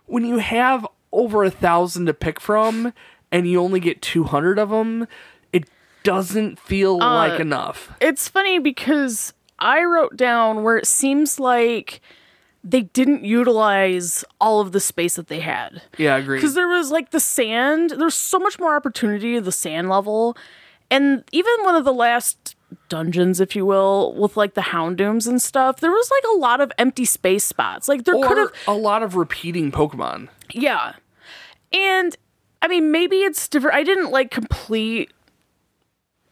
[0.06, 2.94] when you have over a thousand to pick from,
[3.32, 5.08] and you only get 200 of them,
[5.52, 5.66] it
[6.04, 7.92] doesn't feel like enough.
[8.00, 12.02] It's funny because I wrote down where it seems like
[12.64, 15.82] they didn't utilize all of the space that they had.
[15.98, 16.38] Yeah, I agree.
[16.38, 20.38] Because there was like the sand, there's so much more opportunity the sand level.
[20.94, 22.56] And even one of the last
[22.88, 26.62] dungeons, if you will, with like the Houndooms and stuff, there was like a lot
[26.62, 27.88] of empty space spots.
[27.88, 30.30] Like there could have, a lot of repeating Pokemon.
[30.52, 30.94] yeah.
[31.72, 32.16] And
[32.62, 33.76] I mean, maybe it's different.
[33.76, 35.12] I didn't like complete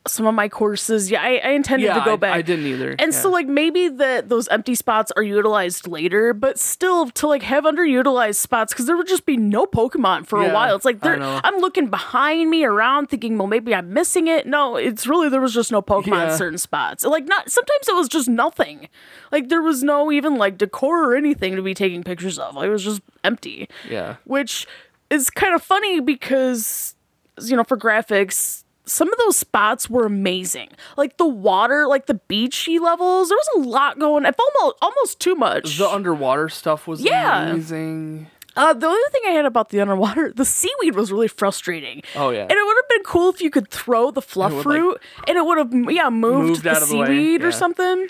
[0.08, 1.12] some of my courses.
[1.12, 2.36] Yeah, I, I intended Yeah, to go I- back.
[2.36, 6.58] I didn't either, And so like maybe the those empty spots are utilized later, but
[6.58, 10.52] still to like have underutilized spots because there would just be no Pokemon for a
[10.52, 10.76] while.
[10.76, 11.40] It's like I there know.
[11.44, 14.48] I'm looking behind me around thinking, well, maybe I'm missing it.
[14.48, 16.32] No, it's really there was just no Pokemon Yeah.
[16.32, 17.04] in certain spots.
[17.06, 18.88] Like not sometimes it was just nothing.
[19.32, 22.56] Like there was no even like decor or anything to be taking pictures of.
[22.56, 24.16] Like, it was just empty Yeah.
[24.24, 24.66] which
[25.12, 26.96] is kind of funny because
[27.44, 28.61] you know for graphics
[28.92, 30.70] some of those spots were amazing.
[30.98, 35.20] Like the water like the beachy levels there was a lot going if almost almost
[35.20, 35.78] too much.
[35.78, 37.50] The underwater stuff was Yeah.
[37.50, 38.28] amazing.
[38.58, 42.02] uh, the other thing i had about the underwater the seaweed was really frustrating.
[42.16, 42.42] Oh, yeah.
[42.42, 45.38] and it would have been cool if you could throw the fluff would, like, and
[45.38, 48.08] it would have yeah moved, moved the of the seaweed or something.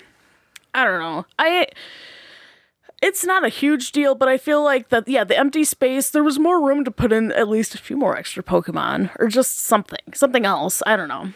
[0.74, 1.26] I don't know.
[1.38, 1.66] I
[3.02, 6.24] it's not a huge deal, but I feel like that yeah, the empty space, there
[6.24, 9.58] was more room to put in at least a few more extra Pokemon or just
[9.58, 9.98] something.
[10.14, 10.82] Something else.
[10.86, 11.32] I don't know.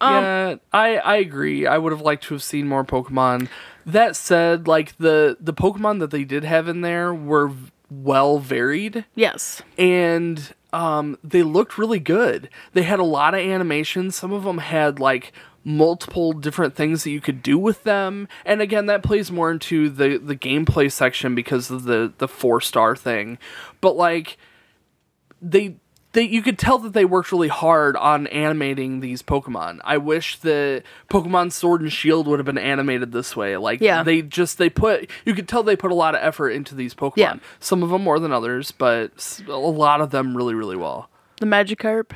[0.00, 1.66] Um, yeah, I I agree.
[1.66, 3.48] I would have liked to have seen more Pokemon.
[3.86, 7.52] That said, like the the Pokemon that they did have in there were
[7.90, 9.62] well varied Yes.
[9.78, 12.50] and um they looked really good.
[12.72, 14.16] They had a lot of animations.
[14.16, 15.32] Some of them had like
[15.64, 18.28] multiple different things that you could do with them.
[18.44, 22.96] And again, that plays more into the the gameplay section because of the the 4-star
[22.96, 23.38] thing.
[23.80, 24.36] But like
[25.40, 25.76] they
[26.14, 29.80] they you could tell that they worked really hard on animating these Pokemon.
[29.84, 33.56] I wish the Pokemon Sword and Shield would have been animated this way.
[33.58, 34.02] Like Yeah.
[34.02, 36.94] they just they put you could tell they put a lot of effort into these
[36.94, 37.16] Pokemon.
[37.18, 37.34] Yeah.
[37.60, 41.10] Some of them more than others, but a lot of them really really well.
[41.40, 42.12] The Magikarp.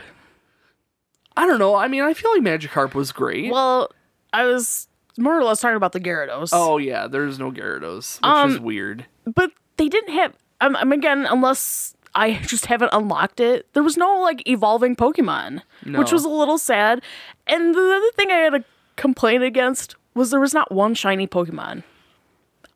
[1.37, 1.75] I don't know.
[1.77, 3.53] I mean, I feel like Magikarp was great.
[3.53, 3.91] Well,
[4.33, 6.51] I was more or less talking about the Gyarados.
[6.53, 9.07] oh yeah, there's no Gyarados, which Um, is weird.
[9.25, 13.97] But they didn't have um, um, again, unless I just haven't unlocked it, there was
[13.97, 15.63] no like evolving Pokemon.
[15.87, 17.01] Which was a little sad.
[17.47, 18.65] And the other thing I had a
[18.97, 21.85] complaint against was there was not one shiny Pokemon.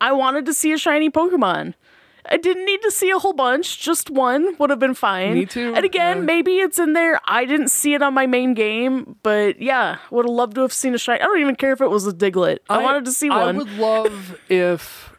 [0.00, 1.74] I wanted to see a shiny Pokemon.
[2.24, 5.34] I didn't need to see a whole bunch, just one would have been fine.
[5.34, 6.22] Me too, And again, yeah.
[6.22, 7.20] maybe it's in there.
[7.26, 10.72] I didn't see it on my main game, but yeah, would have loved to have
[10.72, 11.20] seen a shiny.
[11.20, 12.58] I don't even care if it was a Diglett.
[12.70, 13.56] I, wanted to see I one.
[13.56, 15.12] I would love if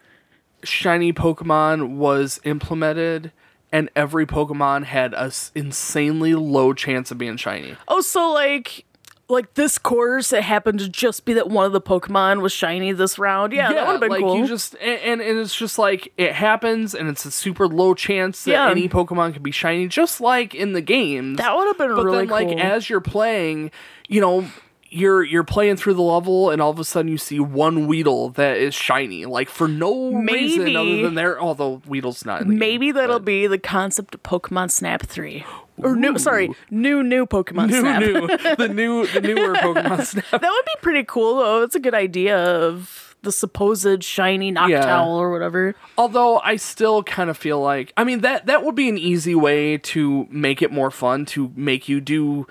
[0.64, 3.34] shiny Pokemon was implemented
[3.74, 7.76] and every Pokemon had a s- insanely low chance of being shiny.
[7.90, 8.86] Oh, so like
[9.30, 12.92] like this course, it happened to just be that one of the Pokemon was shiny
[12.92, 13.52] this round.
[13.54, 14.38] Yeah, that would have been like cool.
[14.38, 18.44] you just and, and it's just like it happens and it's a super low chance
[18.44, 18.70] that Yeah.
[18.70, 21.38] any Pokemon can be shiny, just like in the games.
[21.38, 22.04] that would have been really cool.
[22.04, 22.60] but really then like cool.
[22.74, 23.72] as you're playing,
[24.08, 24.46] you know,
[24.94, 28.30] you're you're playing through the level and all of a sudden you see one Weedle
[28.32, 31.40] that is shiny, like for no reason other than there.
[31.42, 32.42] Although Weedle's not.
[32.42, 35.46] In the Maybe game, that'll but- be the concept of Pokemon Snap three.
[35.78, 38.00] Or new, sorry, new new Pokemon new, Snap.
[38.02, 38.28] new,
[38.68, 40.26] the new, the newer Pokemon Snap.
[40.30, 41.64] That would be pretty cool though.
[41.64, 45.04] It's a good idea of the supposed shiny Noctowl Yeah.
[45.06, 45.74] or whatever.
[45.98, 49.34] Although I still kind of feel like, I mean that that would be an easy
[49.34, 52.46] way to make it more fun to make you do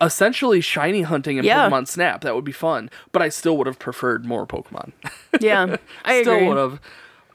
[0.00, 1.68] essentially shiny hunting in Yeah.
[1.70, 2.22] Pokemon Snap.
[2.22, 2.90] That would be fun.
[3.12, 4.92] But I still would have preferred more Pokemon.
[5.40, 6.80] Yeah, I still would have.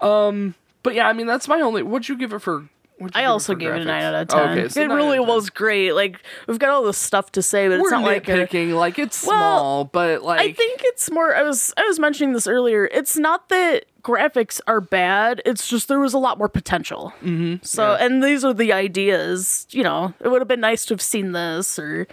[0.02, 1.84] Um, but yeah, I mean that's my only.
[1.84, 2.68] What'd you give it for?
[3.00, 4.58] you I also gave it a nine out of Oh, ten.
[4.60, 5.36] okay, so it really out of 10.
[5.36, 5.94] was great.
[5.94, 8.74] Like we've got all this stuff to say, but We're it's not like a, nitpicking.
[8.76, 11.36] like it's Well, small, but like I think it's more.
[11.36, 12.86] I was I was mentioning this earlier.
[12.92, 15.42] It's not that graphics are bad.
[15.46, 17.14] It's just there was a lot more potential.
[17.22, 19.66] Mm-hmm, so and these are the ideas.
[19.72, 22.08] You know, it would have been nice to have seen this or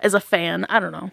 [0.00, 0.66] as a fan.
[0.68, 1.10] I don't know.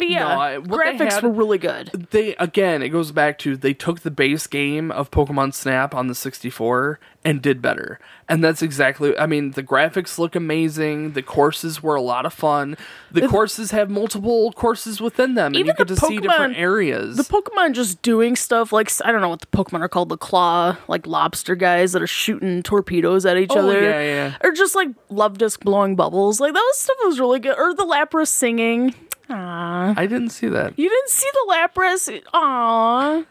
[0.00, 2.08] But yeah, I- graphics had- were really good.
[2.10, 6.06] they again it goes back to they took the base game of pokemon snap on
[6.08, 11.22] the 64 and did better and that's exactly i mean the graphics look amazing the
[11.22, 12.76] courses were a lot of fun
[13.10, 17.16] the courses have multiple courses within them and you get the to see different areas
[17.16, 20.16] The Pokemon just doing stuff like I don't know what the Pokemon are called, the
[20.16, 24.36] claw like lobster guys that are shooting torpedoes at each Oh, other, yeah, yeah.
[24.42, 26.40] or just like love disc blowing bubbles.
[26.40, 27.56] Like that was stuff that was really good.
[27.58, 28.94] Or the Lapras singing.
[29.30, 29.94] Aww.
[29.96, 32.22] i didn't see that You didn't see the Lapras?
[32.34, 33.26] Aww.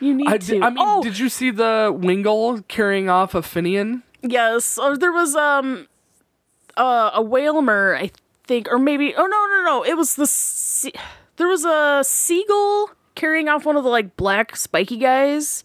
[0.00, 0.46] You need I, to.
[0.46, 4.02] did, I mean, oh, did you see the Wingull carrying off a Finneon?
[4.22, 4.78] yes.
[4.78, 5.88] Or there was um
[6.76, 8.10] uh, a Wailmer, I
[8.46, 9.14] think, or maybe.
[9.14, 9.84] Oh no, no, no!
[9.84, 10.26] It was the.
[10.26, 10.92] Se-
[11.36, 15.62] there was a seagull carrying off one of the like black spiky guys.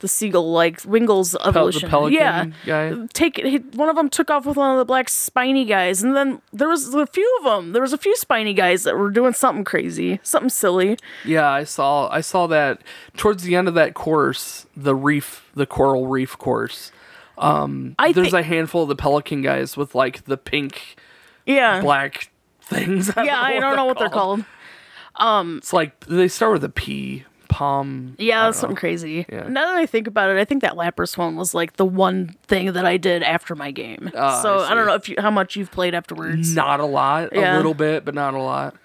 [0.00, 1.90] The seagull like Wingull's evolution.
[1.90, 3.06] pelican yeah, guy?
[3.12, 6.14] Take he, one of them took off with one of the black spiny guys, and
[6.14, 7.72] then there was a few of them.
[7.72, 10.98] There was a few spiny guys that were doing something crazy, something silly.
[11.24, 12.82] Yeah, I saw I saw that
[13.16, 16.92] towards the end of that course, the reef, the coral reef course.
[17.36, 20.96] Um, I There's think, a handful of the pelican guys with like the pink
[21.46, 22.30] yeah, black
[22.60, 23.10] things.
[23.16, 23.40] I yeah.
[23.40, 24.44] I don't know what they're called.
[25.16, 27.24] Um, it's like they start with a P.
[27.58, 28.14] Palm.
[28.18, 29.26] Yeah, that's something crazy.
[29.28, 29.48] Yeah.
[29.48, 32.36] Now that I think about it, I think that Lapras one was like the one
[32.44, 34.12] thing that I did after my game.
[34.14, 36.54] Ah, so I I, don't know if you how much you've played afterwards.
[36.54, 38.76] Not a lot, a little bit, but not a lot.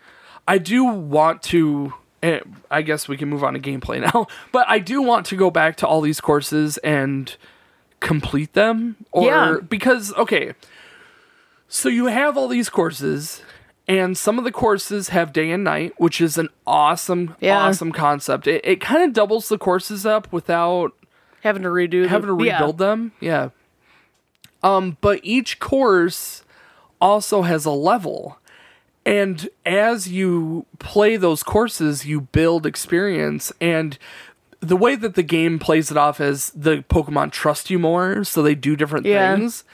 [0.48, 1.94] I do want to.
[2.72, 5.52] I guess we can move on to gameplay now, but I do want to go
[5.52, 7.36] back to all these courses and
[8.00, 8.96] complete them.
[9.12, 9.58] Or Yeah.
[9.70, 10.54] because okay,
[11.68, 13.44] so you have all these courses,
[13.88, 17.60] and some of the courses have day and night, which is an awesome, Yeah.
[17.60, 18.48] awesome concept.
[18.48, 20.94] It, it kind of doubles the courses up without
[21.42, 22.54] Having to redo, having to the, yeah.
[22.54, 23.12] rebuild them.
[23.20, 23.50] Yeah.
[24.62, 26.44] Um, but each course
[27.02, 28.38] also has a level.
[29.06, 33.52] And as you play those courses, you build experience.
[33.60, 33.98] And
[34.62, 38.42] the way that the game plays it off is the Pokemon trust you more, so
[38.42, 39.36] they do different Yeah.
[39.36, 39.66] things.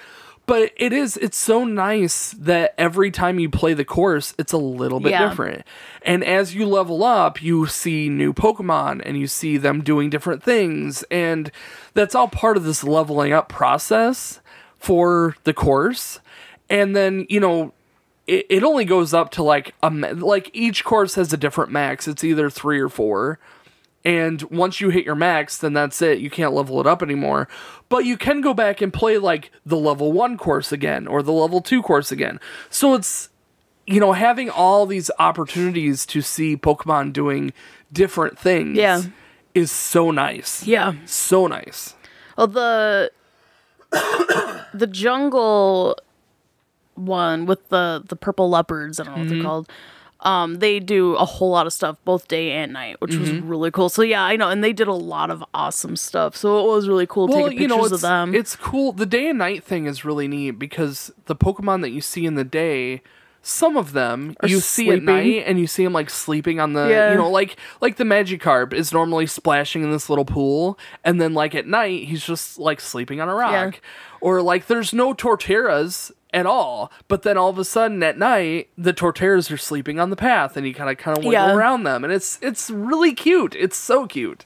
[0.49, 4.57] But it is, it's so nice that every time you play the course, it's a
[4.57, 5.29] little bit Yeah.
[5.29, 5.63] different.
[6.01, 10.41] And as you level up, you see new Pokemon and you see them doing different
[10.41, 11.03] things.
[11.11, 11.51] And
[11.93, 14.39] that's all part of this leveling up process
[14.79, 16.19] for the course.
[16.67, 17.73] And then, you know,
[18.25, 22.07] it, it only goes up to like a like each course has a different max.
[22.07, 23.37] It's either three or four.
[24.05, 26.19] And once you hit your max, then that's it.
[26.19, 27.49] You can't level it up anymore.
[27.89, 31.33] But you can go back and play like the level one course again or the
[31.33, 32.39] level two course again.
[32.69, 33.29] So it's,
[33.85, 37.51] you know, having all these opportunities to see Pokemon doing
[37.91, 39.01] different things Yeah.
[39.53, 40.65] is so nice.
[40.65, 40.93] Yeah.
[41.05, 41.95] So nice.
[42.37, 43.11] Well, the
[44.73, 45.97] the jungle
[46.95, 49.29] one with the the purple leopards, I don't know Mm-hmm.
[49.29, 49.69] what they're called.
[50.21, 53.47] Um, they do a whole lot of stuff both day and night, which was Mm-hmm.
[53.47, 53.87] really cool.
[53.87, 56.35] So yeah, I know, and they did a lot of awesome stuff.
[56.35, 58.35] So it was really cool taking pictures it's, of them.
[58.35, 58.91] It's cool.
[58.91, 62.35] The day and night thing is really neat because the Pokemon that you see in
[62.35, 63.01] the day,
[63.41, 65.05] some of them Are you see at sleeping.
[65.05, 67.11] night and you see them like sleeping on the, Yeah.
[67.11, 71.33] you know, like like the Magikarp is normally splashing in this little pool, and then
[71.33, 73.79] like at night he's just like sleeping on a rock,
[74.19, 78.69] or like there's no Torterras at all, but then all of a sudden at night
[78.77, 81.53] the Torterras are sleeping on the path, and you kind of kind of wiggle Yeah.
[81.55, 83.55] around them, and it's it's really cute.
[83.55, 84.45] It's so cute.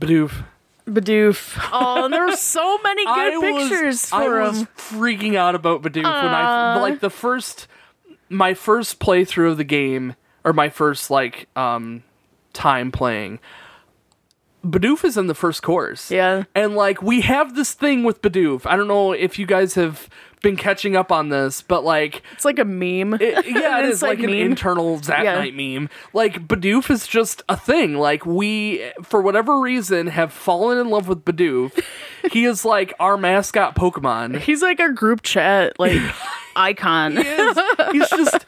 [0.00, 0.44] Bidoof.
[0.88, 1.68] Bidoof.
[1.72, 5.82] Oh, and there were so many good pictures was, for I was freaking out about
[5.82, 7.68] Bidoof when I like the first
[8.28, 12.02] my first playthrough of the game or my first like um
[12.52, 13.38] time playing.
[14.64, 16.10] Bidoof is in the first course.
[16.10, 16.44] Yeah.
[16.54, 18.66] And like we have this thing with Bidoof.
[18.66, 20.08] I don't know if you guys have
[20.42, 23.14] been catching up on this, but like It's like a meme.
[23.14, 24.50] it- yeah, It's like, like an meme.
[24.52, 25.34] internal Zat Yeah.
[25.36, 25.88] Knight meme.
[26.12, 27.94] Like Bidoof is just a thing.
[27.96, 31.82] Like we, for whatever reason, have fallen in love with Bidoof.
[32.32, 34.38] he is like our mascot Pokemon.
[34.40, 36.00] He's like a group chat like
[36.56, 37.16] icon.
[37.16, 37.58] He is.
[37.92, 38.44] He's just.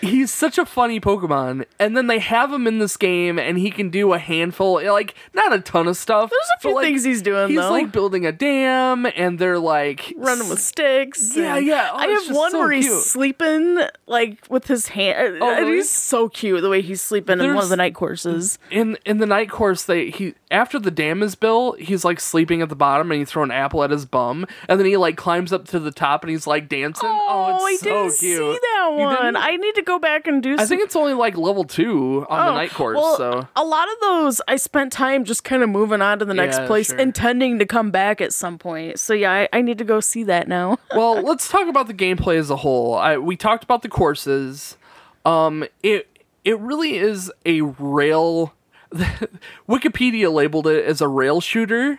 [0.00, 3.70] He's such a funny Pokemon, and then they have him in this game, and he
[3.70, 6.30] can do a handful, like not a ton of stuff.
[6.30, 7.70] There's a few like, things he's doing He's though.
[7.70, 11.36] like building a dam, and they're like running with sticks.
[11.36, 11.90] Yeah, yeah.
[11.92, 15.36] Oh, I have one so where he's sleeping like with his hand.
[15.36, 15.76] Uh, oh, and really?
[15.76, 18.58] he's so cute the way he's sleeping in one of the night courses.
[18.70, 22.62] in in the night course they he after the dam is built he's like sleeping
[22.62, 25.16] at the bottom and you throw an apple at his bum and then he like
[25.16, 28.18] climbs up to the top and he's like dancing oh, oh it's I so didn't
[28.18, 29.36] cute see that one.
[29.36, 30.56] I need to go back and do.
[30.58, 33.64] I think it's only like level two on the Oh, night course well, so a
[33.64, 36.66] lot of those I spent time just kind of moving on to the next Yeah,
[36.66, 36.98] place, sure.
[36.98, 38.98] intending to come back at some point.
[39.00, 40.78] So yeah, I, I need to go see that now.
[40.96, 44.76] well let's talk about the gameplay as a whole I, we talked about the courses
[45.24, 46.06] um it
[46.44, 48.52] it really is a rail
[49.68, 51.98] Wikipedia labeled it as a rail shooter,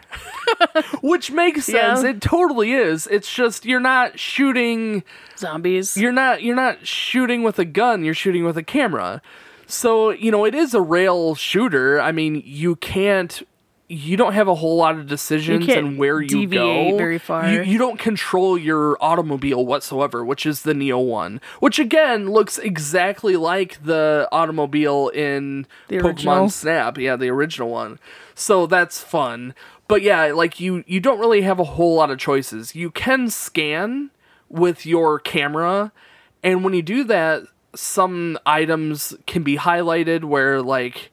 [1.02, 2.04] which makes sense.
[2.04, 2.10] Yeah.
[2.10, 3.08] It totally is.
[3.08, 5.04] It's just you're not shooting
[5.38, 5.96] Zombies.
[5.98, 9.22] you're not you're not shooting with a gun you're shooting with a camera
[9.66, 13.42] so you know it is a rail shooter i mean you can't
[13.94, 16.96] you don't have a whole lot of decisions and where you go.
[16.98, 17.52] very far.
[17.52, 22.58] You, you don't control your automobile whatsoever which is the neo one which again looks
[22.58, 26.50] exactly like the automobile in The pokemon original.
[26.50, 26.98] snap.
[26.98, 28.00] Yeah the original one.
[28.34, 29.54] So that's fun.
[29.90, 32.74] But yeah like you you don't really have a whole lot of choices.
[32.76, 34.10] You can scan
[34.48, 35.92] with your camera
[36.44, 37.44] and when you do that
[37.76, 41.12] some items can be highlighted where like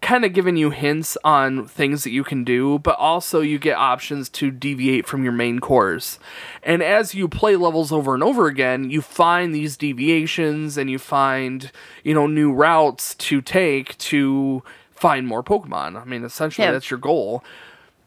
[0.00, 3.76] kind of giving you hints on things that you can do, but also you get
[3.76, 6.18] options to deviate from your main course.
[6.62, 10.98] And as you play levels over and over again, you find these deviations and you
[10.98, 11.70] find,
[12.02, 16.00] you know, new routes to take to find more Pokemon.
[16.00, 16.72] I mean, essentially Yeah.
[16.72, 17.44] that's your goal.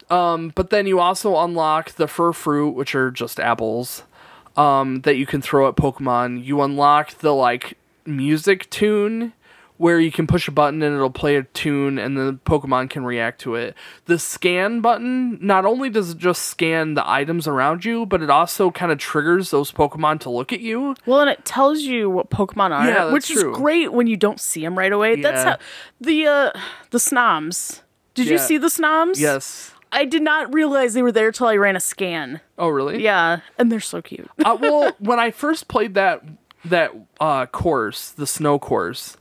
[0.10, 4.04] Um, but then you also unlock the Fluffruit, which are just apples,
[4.56, 6.44] um, that you can throw at Pokemon.
[6.44, 9.34] You unlock the like music tune
[9.78, 13.06] where you can push a button and it'll play a tune and the Pokemon can
[13.06, 13.76] react to it.
[14.06, 18.30] The scan button, not only does it just scan the items around you, but it
[18.30, 20.96] also kind of triggers those Pokemon to look at you.
[21.06, 23.52] Well, and it tells you what Pokemon are, Yeah, which true.
[23.52, 25.22] is great when you don't see them right away.
[25.22, 25.58] That's how
[26.02, 26.52] the uh
[26.90, 27.82] the Snoms.
[28.16, 29.20] Did you see the Snoms?
[29.20, 29.74] Yes.
[29.92, 32.42] I did not realize they were there till I ran a scan.
[32.58, 33.02] Oh, really?
[33.04, 34.30] Yeah, and they're so cute.
[34.44, 36.24] uh, well, when I first played that
[36.66, 39.16] that uh, course, the snow course,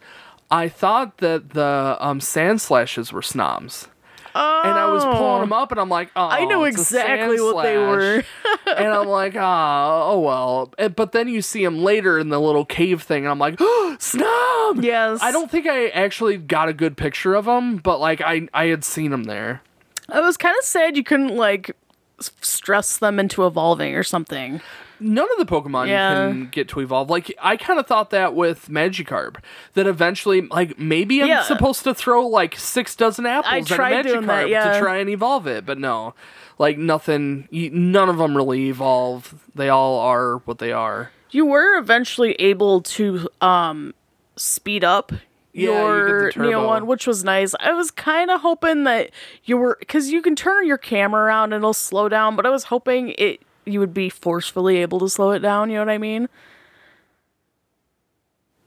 [0.51, 3.89] I thought that the um, Sandslashes were snoms.
[4.37, 7.63] And I was pulling them up, and I'm like, oh, I know a exactly what
[7.63, 8.23] they were.
[8.67, 10.75] and I'm like, ah, oh well.
[10.95, 13.97] But then you see them later in the little cave thing, and I'm like, oh,
[13.99, 14.85] Snom.
[14.85, 15.21] Yes.
[15.23, 18.67] I don't think I actually got a good picture of them, but like I I
[18.67, 19.63] had seen them there.
[20.09, 21.75] I was kind of sad you couldn't like
[22.19, 24.61] stress them into evolving or something.
[25.01, 26.31] None of the Pokemon Yeah.
[26.31, 27.11] can get to evolve.
[27.11, 29.37] Like I kind of thought that with Magikarp,
[29.75, 31.43] that eventually, like maybe I'm Yeah.
[31.43, 34.73] supposed to throw like six dozen apples at tried a doing Magikarp that, yeah.
[34.73, 36.15] to try and evolve it, but no,
[36.59, 37.49] like nothing.
[37.51, 39.35] None of them really evolve.
[39.55, 41.11] They all are what they are.
[41.31, 43.93] You were eventually able to um
[44.37, 45.13] speed up
[45.53, 47.55] Yeah, you your the Neo one, which was nice.
[47.61, 49.11] I was kind of hoping that
[49.45, 52.51] you were because you can turn your camera around and it'll slow down, but I
[52.51, 55.69] was hoping it you would be forcefully able to slow it down.
[55.71, 56.29] You know what I mean?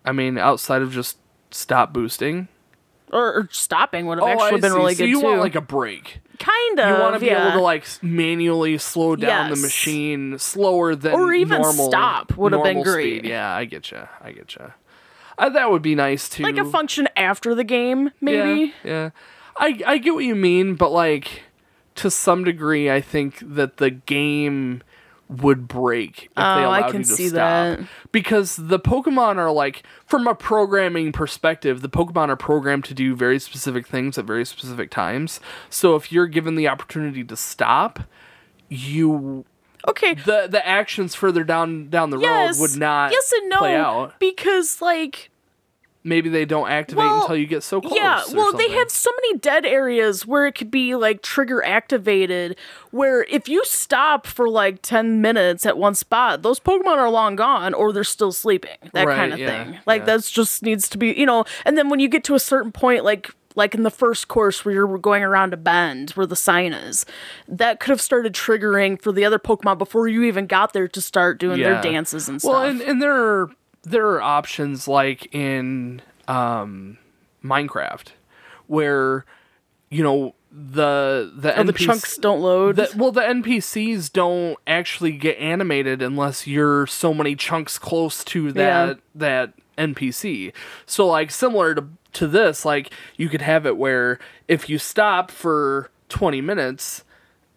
[0.05, 1.17] I mean, outside of just
[1.51, 2.47] stop boosting.
[3.11, 4.77] Or, or stopping would have Oh, actually I been see.
[4.77, 5.25] really so good you too.
[5.25, 6.19] want like a break.
[6.37, 6.89] kind of.
[6.97, 7.47] You want to be yeah.
[7.47, 12.53] able to like manually slow down the machine slower than Or even normal, stop would
[12.53, 13.19] have been great.
[13.21, 13.29] Speed.
[13.29, 14.07] Yeah, I get you.
[14.21, 14.73] I get you.
[15.39, 16.43] Uh, that would be nice too.
[16.43, 18.73] like a function after the game, maybe.
[18.83, 19.09] Yeah, yeah.
[19.57, 21.43] I I get what you mean, but like
[21.95, 24.83] to some degree, I think that the game
[25.30, 27.38] would break if they Oh, I can you to see stop.
[27.38, 27.80] that.
[28.11, 33.15] Because the Pokemon are like, from a programming perspective, the Pokemon are programmed to do
[33.15, 35.39] very specific things at very specific times.
[35.69, 37.99] So if you're given the opportunity to stop,
[38.69, 39.45] you
[39.88, 40.13] Okay.
[40.13, 42.57] the the actions further down down the yes.
[42.59, 44.19] road would not yes and no play out.
[44.19, 45.30] because like
[46.01, 47.93] Maybe they don't activate Well, until you get so close.
[47.93, 52.57] Yeah, well, they have so many dead areas where it could be like trigger activated.
[52.91, 57.35] Where if you stop for like 10 minutes at one spot, those Pokemon are long
[57.35, 58.77] gone or they're still sleeping.
[58.93, 59.79] That Right, kind of yeah, thing.
[59.85, 60.05] Like, yeah.
[60.05, 62.71] that's just needs to be, you know, and then when you get to a certain
[62.71, 66.35] point, like, like in the first course where you're going around a bend where the
[66.35, 67.05] sign is,
[67.49, 71.01] that could have started triggering for the other Pokemon before you even got there to
[71.01, 71.73] start doing Yeah.
[71.73, 72.53] their dances and stuff.
[72.53, 73.49] Well, and, and there are
[73.89, 76.97] there are options like in um,
[77.43, 78.07] Minecraft
[78.67, 79.25] where
[79.89, 82.75] you know the the oh, the chunks don't load.
[82.75, 88.51] the, well, the NPCs don't actually get animated unless you're so many chunks close to
[88.53, 88.93] that Yeah.
[89.15, 90.51] that NPC.
[90.85, 95.29] So like similar to to this, like you could have it where if you stop
[95.29, 97.03] for 20 minutes,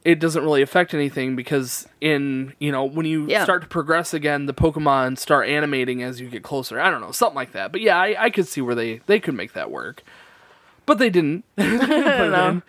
[0.04, 3.44] it doesn't really affect anything because in, you know, when you Yeah.
[3.44, 6.80] start to progress again, the Pokemon start animating as you get closer.
[6.80, 7.70] I don't know, something like that.
[7.72, 10.02] But yeah, I, I could see where they they could make that work.
[10.86, 11.44] But they didn't.
[11.56, 11.96] They didn't put
[12.26, 12.48] it know.
[12.48, 12.62] in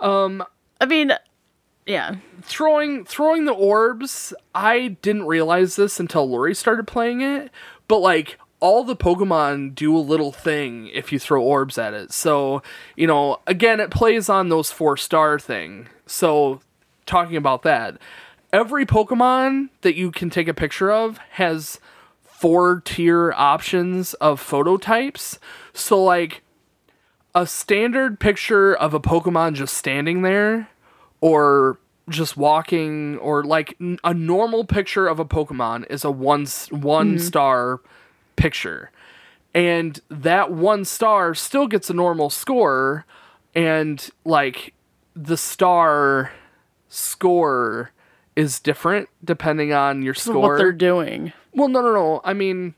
[0.00, 0.44] um,
[0.80, 1.12] I mean,
[1.86, 2.16] yeah.
[2.42, 7.50] throwing throwing the orbs i didn't realize this until lori started playing it
[7.88, 12.12] but like all the pokemon do a little thing if you throw orbs at it
[12.12, 12.62] so
[12.96, 16.60] you know again it plays on those four star thing so
[17.08, 17.98] talking about that
[18.52, 21.80] every pokemon that you can take a picture of has
[22.22, 25.40] four tier options of photo types
[25.72, 26.42] so like
[27.34, 30.68] a standard picture of a Pokemon just standing there,
[31.20, 31.78] or
[32.08, 36.70] just walking, or like n- a normal picture of a Pokemon is a one s-
[36.72, 37.24] one mm-hmm.
[37.24, 37.80] star
[38.34, 38.90] picture,
[39.54, 43.04] and that one star still gets a normal score,
[43.54, 44.74] and like
[45.14, 46.32] the star
[46.88, 47.92] score
[48.36, 50.40] is different depending on your score.
[50.52, 51.32] What they're doing.
[51.52, 52.20] well, no, no, no.
[52.24, 52.74] I mean,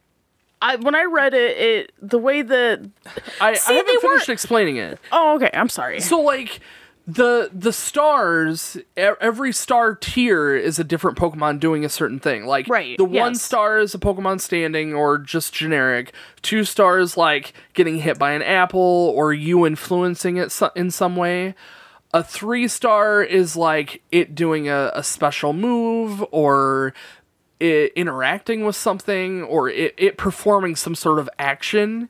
[0.63, 2.81] I when I read it, it the way that
[3.41, 4.99] I, See, I haven't finished weren't- explaining it.
[5.13, 6.01] oh okay, I'm sorry.
[6.01, 6.61] So like
[7.07, 12.69] the the stars every star tier is a different pokemon doing a certain thing like
[12.69, 13.43] Right, the one yes.
[13.43, 18.43] star is a pokemon standing or just generic two stars like getting hit by an
[18.43, 21.55] apple or you influencing it in some way
[22.13, 26.93] a three star is like it doing a, a special move or
[27.61, 32.09] it interacting with something or it, it performing some sort of action.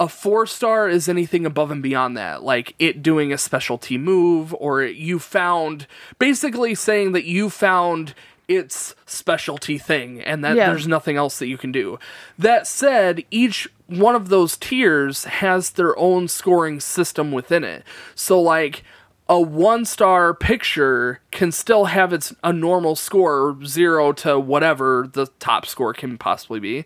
[0.00, 4.54] A four star is anything above and beyond that, like it doing a specialty move
[4.58, 5.86] or you found
[6.18, 8.14] basically saying that you found
[8.46, 10.68] its specialty thing and that Yeah.
[10.70, 11.98] there's nothing else that you can do.
[12.38, 17.82] That said, each one of those tiers has their own scoring system within it.
[18.14, 18.84] So like
[19.28, 25.26] a one star picture can still have its a normal score zero to whatever the
[25.38, 26.84] top score can possibly be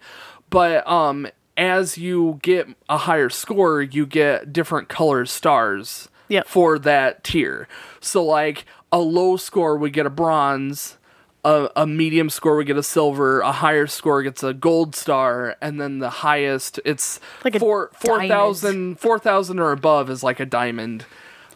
[0.50, 1.26] but um
[1.56, 6.46] as you get a higher score you get different color stars Yep.
[6.48, 7.68] for that tier
[8.00, 10.96] so like a low score would get a bronze
[11.44, 15.56] a, a medium score would get a silver a higher score gets a gold star
[15.60, 18.30] and then the highest it's Like a four diamond.
[18.30, 21.04] 4000 4000 or above is like a diamond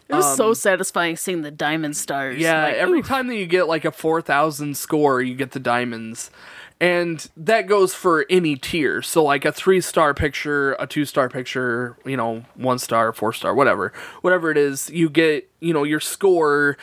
[0.09, 2.35] It was so satisfying seeing the diamond stars.
[2.35, 3.07] Um, Yeah, Like, every oof.
[3.07, 6.31] time that you get like a 4,000 score, you get the diamonds.
[6.79, 9.01] And that goes for any tier.
[9.01, 13.33] So, like a three star picture, a two star picture, you know, one star, four
[13.33, 13.91] star, whatever.
[14.21, 16.77] Whatever it is, you get, you know, your score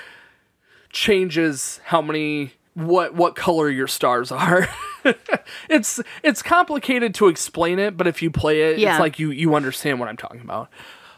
[0.90, 4.68] changes how many what what color your stars are.
[5.68, 8.94] it's it's complicated to explain it, but if you play it, Yeah.
[8.94, 10.68] it's like you you understand what I'm talking about.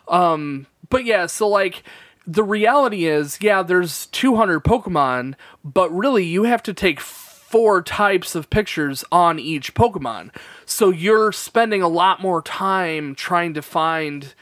[0.09, 1.83] Um but yeah, so like
[2.27, 5.35] the reality is, yeah, there's 200 Pokemon,
[5.65, 10.35] but really you have to take four types of pictures on each Pokemon.
[10.65, 14.35] So you're spending a lot more time trying to find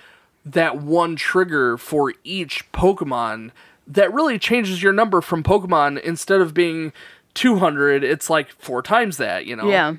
[0.46, 3.50] that one trigger for each Pokemon
[3.86, 6.92] that really changes your number from Pokemon instead of being
[7.34, 9.68] 200, it's like four times that, you know?
[9.68, 9.96] Yeah.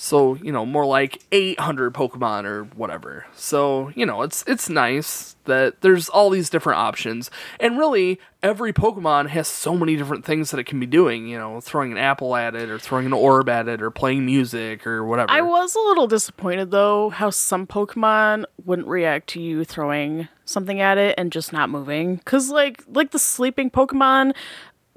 [0.00, 3.26] So, you know, more like 800 Pokemon or whatever.
[3.34, 7.32] So, you know, it's it's nice that there's all these different options.
[7.58, 11.36] And really, every Pokemon has so many different things that it can be doing, you
[11.36, 14.86] know, throwing an apple at it or throwing an orb at it or playing music
[14.86, 15.32] or whatever.
[15.32, 20.80] I was a little disappointed though how some Pokemon wouldn't react to you throwing something
[20.80, 22.18] at it and just not moving.
[22.24, 24.34] Cause like like the sleeping Pokemon,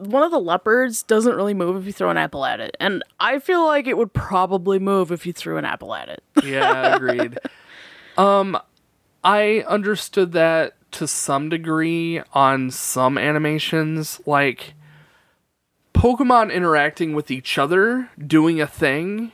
[0.07, 2.75] one of the leopards doesn't really move if you throw an apple at it.
[2.79, 6.23] And I feel like it would probably move if you threw an apple at it.
[6.43, 7.37] yeah, agreed.
[8.17, 8.57] um
[9.23, 14.73] I understood that to some degree on some animations like
[15.93, 19.31] Pokemon interacting with each other, doing a thing.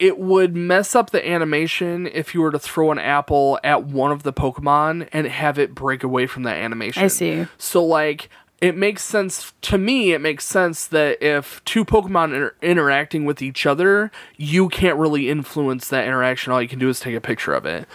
[0.00, 4.10] It would mess up the animation if you were to throw an apple at one
[4.10, 7.04] of the Pokemon and have it break away from that animation.
[7.04, 7.46] I see.
[7.58, 8.30] So like
[8.60, 13.40] it makes sense to me it makes sense that if two pokemon are interacting with
[13.40, 17.20] each other you can't really influence that interaction all you can do is take a
[17.20, 17.88] picture of it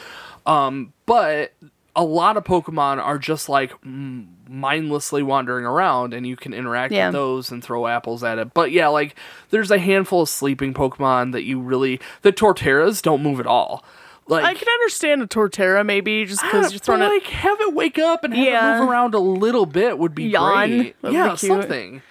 [0.46, 1.54] um, but
[1.96, 6.94] a lot of pokemon are just like mm, mindlessly wandering around and you can interact
[6.94, 7.08] Yeah.
[7.08, 9.16] with those and throw apples at it but yeah like
[9.50, 13.84] there's a handful of sleeping pokemon that you really the torterras don't move at all
[14.28, 17.06] like I can understand a Torterra maybe just Ah, because you're throwing it.
[17.10, 18.76] like have it wake up and have Yeah.
[18.78, 20.68] it move around a little bit would be Yawn.
[20.68, 20.96] great.
[21.04, 22.02] Yeah, something.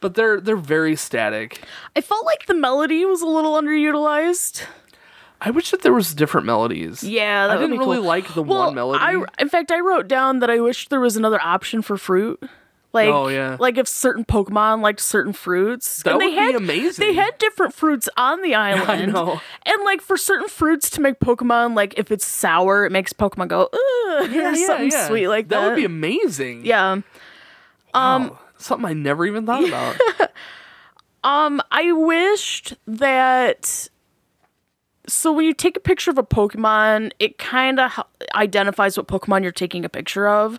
[0.00, 1.62] But they're they're very static.
[1.96, 4.64] I felt like the melody was a little underutilized.
[5.40, 7.02] I wish that there was different melodies.
[7.04, 8.06] Yeah, that I didn't really cool.
[8.06, 9.02] like the well, one melody.
[9.04, 12.42] I, in fact, I wrote down that I wish there was another option for fruit.
[12.94, 13.56] Like, Oh, yeah.
[13.58, 17.04] like if certain Pokemon liked certain fruits, That and they would be had, amazing.
[17.06, 19.12] They had different fruits on the island.
[19.12, 19.40] know.
[19.66, 23.48] And like for certain fruits to make Pokemon, like if it's sour, it makes Pokemon
[23.48, 25.60] go, ugh, or something sweet like that.
[25.60, 26.64] That would be amazing.
[26.64, 27.00] yeah.
[27.94, 29.96] Um, something I never even thought about.
[31.24, 33.88] Um, I wished that.
[35.06, 38.00] So when you take a picture of a Pokemon, it kind of
[38.34, 40.58] identifies what Pokemon you're taking a picture of.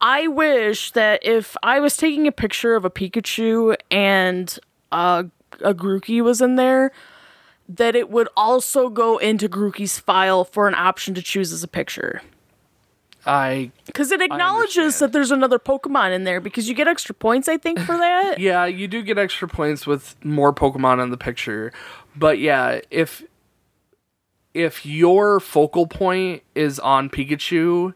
[0.00, 4.58] I wish that if I was taking a picture of a Pikachu and
[4.90, 5.26] a,
[5.60, 6.90] a Grookey was in there,
[7.68, 11.68] that it would also go into Grookey's file for an option to choose as a
[11.68, 12.20] picture.
[13.24, 17.48] I Because it acknowledges that there's another Pokemon in there because you get extra points,
[17.48, 18.38] I think, for that.
[18.40, 21.72] yeah, you do get extra points with more Pokemon in the picture.
[22.16, 23.22] But yeah, if
[24.54, 27.94] if your focal point is on Pikachu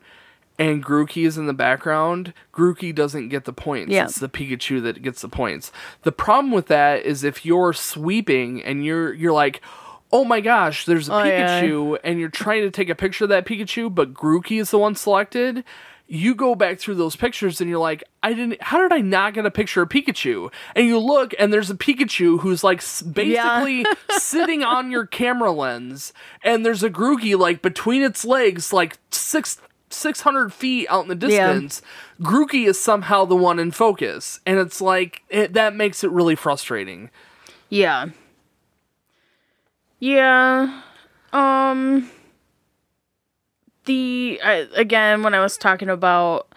[0.58, 3.92] and Grookey is in the background, Grookey doesn't get the points.
[3.92, 4.04] Yeah.
[4.04, 5.70] It's the Pikachu that gets the points.
[6.02, 9.60] The problem with that is if you're sweeping and you're you're like,
[10.12, 11.60] oh my gosh, there's a Oh, yeah.
[11.60, 14.78] Pikachu, and you're trying to take a picture of that Pikachu, but Grookey is the
[14.78, 15.62] one selected.
[16.08, 18.62] You go back through those pictures and you're like, I didn't.
[18.62, 20.52] How did I not get a picture of Pikachu?
[20.76, 22.80] And you look, and there's a Pikachu who's like
[23.12, 26.12] basically sitting on your camera lens,
[26.44, 29.60] and there's a Grookey like between its legs, like six.
[29.88, 31.46] 600 feet out in the Yeah.
[31.52, 31.80] distance,
[32.20, 34.40] Grookey is somehow the one in focus.
[34.44, 37.08] And it's like, it, that makes it really frustrating.
[37.70, 38.06] Yeah.
[40.00, 40.82] Yeah.
[41.32, 42.10] Um
[43.86, 46.48] the I, again when I was talking about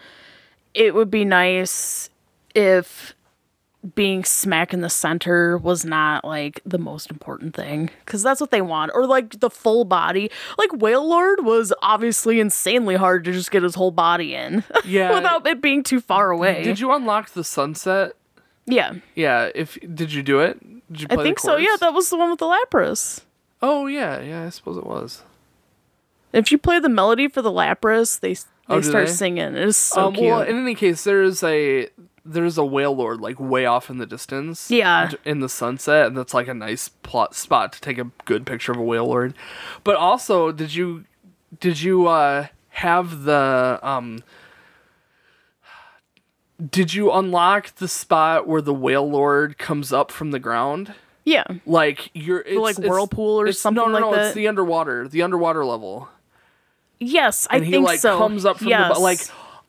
[0.74, 2.10] it would be nice
[2.54, 3.14] if
[3.94, 8.50] being smack in the center was not like the most important thing cuz that's what
[8.50, 13.50] they want or like the full body like Wailord was obviously insanely hard to just
[13.50, 15.14] get his whole body in Yeah.
[15.14, 16.62] without it being too far away.
[16.62, 18.12] Did you unlock the sunset?
[18.66, 18.92] yeah.
[19.14, 19.48] Yeah.
[19.54, 20.60] If did you do it?
[20.92, 21.56] Did you I think so.
[21.56, 23.22] Yeah, that was the one with the Lapras.
[23.62, 24.44] oh yeah, yeah.
[24.44, 25.22] I suppose it was.
[26.32, 28.40] If you play the melody for the Lapras, they they
[28.76, 29.12] Oh, start they?
[29.12, 29.56] singing.
[29.56, 30.26] It is so um, cute.
[30.26, 31.88] well, in any case, there's a
[32.24, 34.70] there's a Wailord like way off in the distance.
[34.70, 35.10] Yeah.
[35.24, 38.70] In the sunset, and that's like a nice plot spot to take a good picture
[38.70, 39.34] of a Wailord.
[39.82, 41.04] But also, did you
[41.58, 44.22] did you uh have the um
[46.70, 50.94] did you unlock the spot where the Wailord comes up from the ground?
[51.24, 54.12] yeah, Like you're it's, like, whirlpool or it's- something No, no, like no.
[54.12, 54.26] that?
[54.26, 56.08] It's the underwater, the underwater level.
[57.00, 58.18] Yes, I and he think like so.
[58.18, 58.94] comes up from yes.
[58.94, 59.20] the like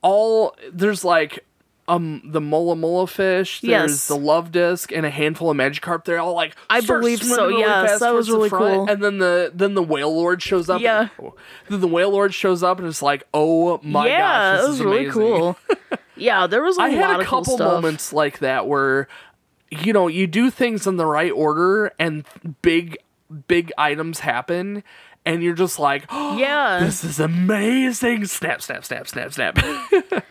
[0.01, 1.45] all there's like
[1.87, 4.07] um the Mola Mola fish, there's Yes.
[4.07, 6.03] the Luvdisc and a handful of Magikarp.
[6.05, 8.87] They're all like I believe so, really yes, that was really cool.
[8.89, 10.81] And then the then the Wailord shows up.
[10.81, 11.07] Yeah.
[11.17, 11.31] and,
[11.69, 14.79] then the Wailord shows up and it's like, oh my yeah, gosh, this it was
[14.79, 15.21] is really amazing.
[15.21, 15.57] cool.
[16.17, 17.73] yeah, there was a I lot had a cool couple stuff.
[17.73, 19.07] moments like that where
[19.69, 22.25] you know you do things in the right order and
[22.61, 22.97] big
[23.47, 24.83] big items happen
[25.25, 26.79] and you're just like oh, Yeah.
[26.79, 29.57] this is amazing snap snap snap snap snap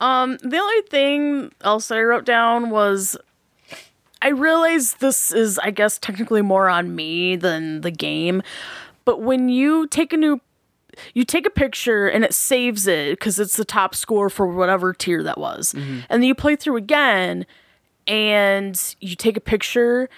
[0.00, 3.16] Um, the only thing else that I wrote down was
[4.20, 8.42] I realize this is, I guess, technically more on me than the game,
[9.04, 10.40] but when you take a new
[11.14, 14.92] you take a picture and it saves it because it's the top score for whatever
[14.92, 15.72] tier that was.
[15.72, 17.46] And then you play through again
[18.06, 20.10] and you take a picture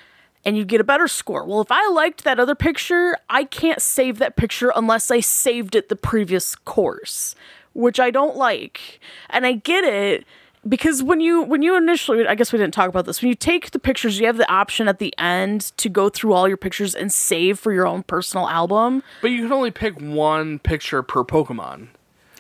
[0.45, 1.45] and you get a better score.
[1.45, 5.75] Well, if I liked that other picture, I can't save that picture unless I saved
[5.75, 7.35] it the previous course,
[7.73, 9.01] which I don't like.
[9.31, 10.25] And I get it
[10.67, 13.21] because when you when you initially I guess we didn't talk about this.
[13.21, 16.33] When you take the pictures, you have the option at the end to go through
[16.33, 20.01] all your pictures and save for your own personal album, but you can only pick
[20.01, 21.89] one picture per pokemon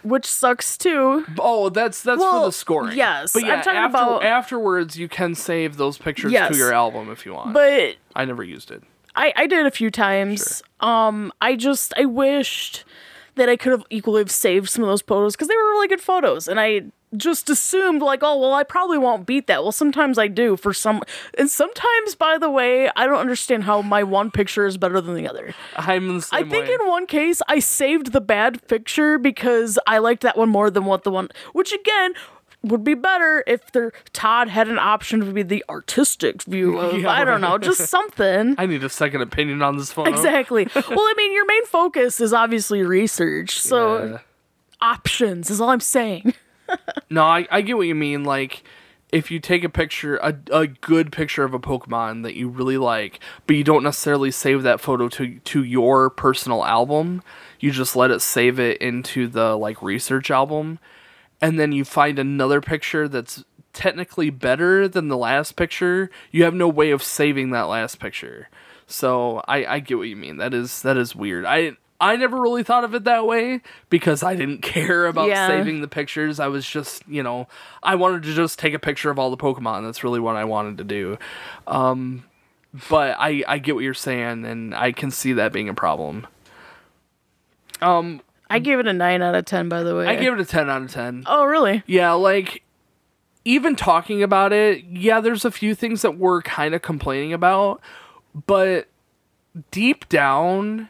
[0.05, 1.25] which sucks too.
[1.39, 5.09] oh that's that's for the scoring yes, but yeah I'm talking after, about- afterwards you
[5.09, 6.53] can save those pictures Yes.
[6.53, 8.83] to your album if you want But i never used it
[9.17, 10.61] I, I did a few times.
[10.81, 12.85] Um, I just I wished
[13.37, 15.87] that I could have equally have saved some of those photos because they were really
[15.87, 16.87] good photos, and I
[17.17, 19.63] just assumed like, oh well, I probably won't beat that.
[19.63, 21.03] Well, sometimes I do for some,
[21.39, 25.15] and sometimes, by the way, I don't understand how my one picture is better than
[25.15, 25.55] the other.
[25.77, 26.75] i'm the same I think way.
[26.81, 30.85] in one case I saved the bad picture because I liked that one more than
[30.85, 32.15] what the one, which again
[32.63, 36.99] would be better if the Todd had an option to be the artistic view of
[36.99, 38.55] Yeah, I don't know, just something.
[38.59, 40.67] i need a second opinion on this photo Exactly.
[40.75, 44.19] well, I mean, your main focus is obviously research, so Yeah.
[44.81, 46.33] options is all I'm saying.
[47.11, 48.25] No, I, I get what you mean.
[48.25, 48.65] Like,
[49.13, 52.79] if you take a picture, a, a good picture of a Pokemon that you really
[52.79, 57.23] like, but you don't necessarily save that photo to to your personal album,
[57.61, 60.81] you just let it save it into the like research album,
[61.41, 66.11] and then you find another picture that's technically better than the last picture.
[66.31, 68.49] You have no way of saving that last picture.
[68.87, 70.39] So I, I get what you mean.
[70.39, 71.45] That is that is weird.
[71.45, 75.47] I I never really thought of it that way because I didn't care about Yeah.
[75.49, 76.39] saving the pictures.
[76.39, 77.49] I was just, you know,
[77.83, 79.85] I wanted to just take a picture of all the Pokemon.
[79.85, 81.19] That's really what I wanted to do.
[81.67, 82.25] Um,
[82.91, 86.27] but I, I get what you're saying, and I can see that being a problem.
[87.81, 90.07] Um, I gave it a 9 out of 10, by the way.
[90.07, 91.25] I gave it a 10 out of 10.
[91.27, 91.83] Oh, really?
[91.87, 92.63] Yeah, like,
[93.45, 97.81] even talking about it, yeah, there's a few things that we're kind of complaining about,
[98.47, 98.89] but
[99.71, 100.89] deep down,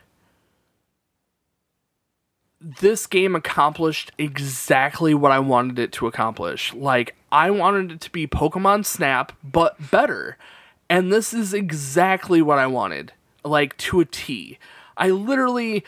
[2.64, 6.72] this game accomplished exactly what I wanted it to accomplish.
[6.72, 10.38] Like, I wanted it to be Pokemon Snap, but better.
[10.88, 13.12] And this is exactly what I wanted.
[13.44, 14.58] Like, to a T.
[14.96, 15.84] I literally.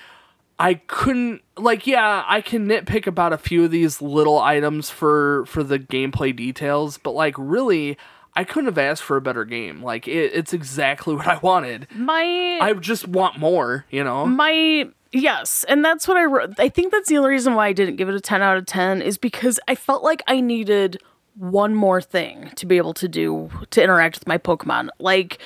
[0.58, 5.44] I couldn't like yeah, I can nitpick about a few of these little items for
[5.44, 7.98] for the gameplay details, but like really
[8.34, 9.82] I couldn't have asked for a better game.
[9.82, 11.88] Like it, it's exactly what I wanted.
[11.94, 14.24] My I just want more, you know.
[14.24, 16.58] my yes, and that's what I wrote.
[16.58, 18.66] I think that's the only reason why I didn't give it a 10 out of
[18.66, 21.00] 10 is because I felt like I needed
[21.34, 24.88] one more thing to be able to do to interact with my Pokemon.
[24.98, 25.38] Like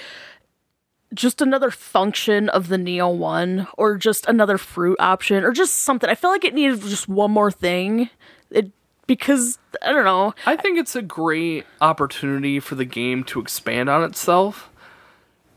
[1.12, 6.08] just another function of the Neo 1 or just another fruit option or just something.
[6.08, 8.10] I feel like it needed just one more thing.
[8.50, 8.70] It
[9.06, 10.34] because I don't know.
[10.46, 14.69] I think it's a great opportunity for the game to expand on itself.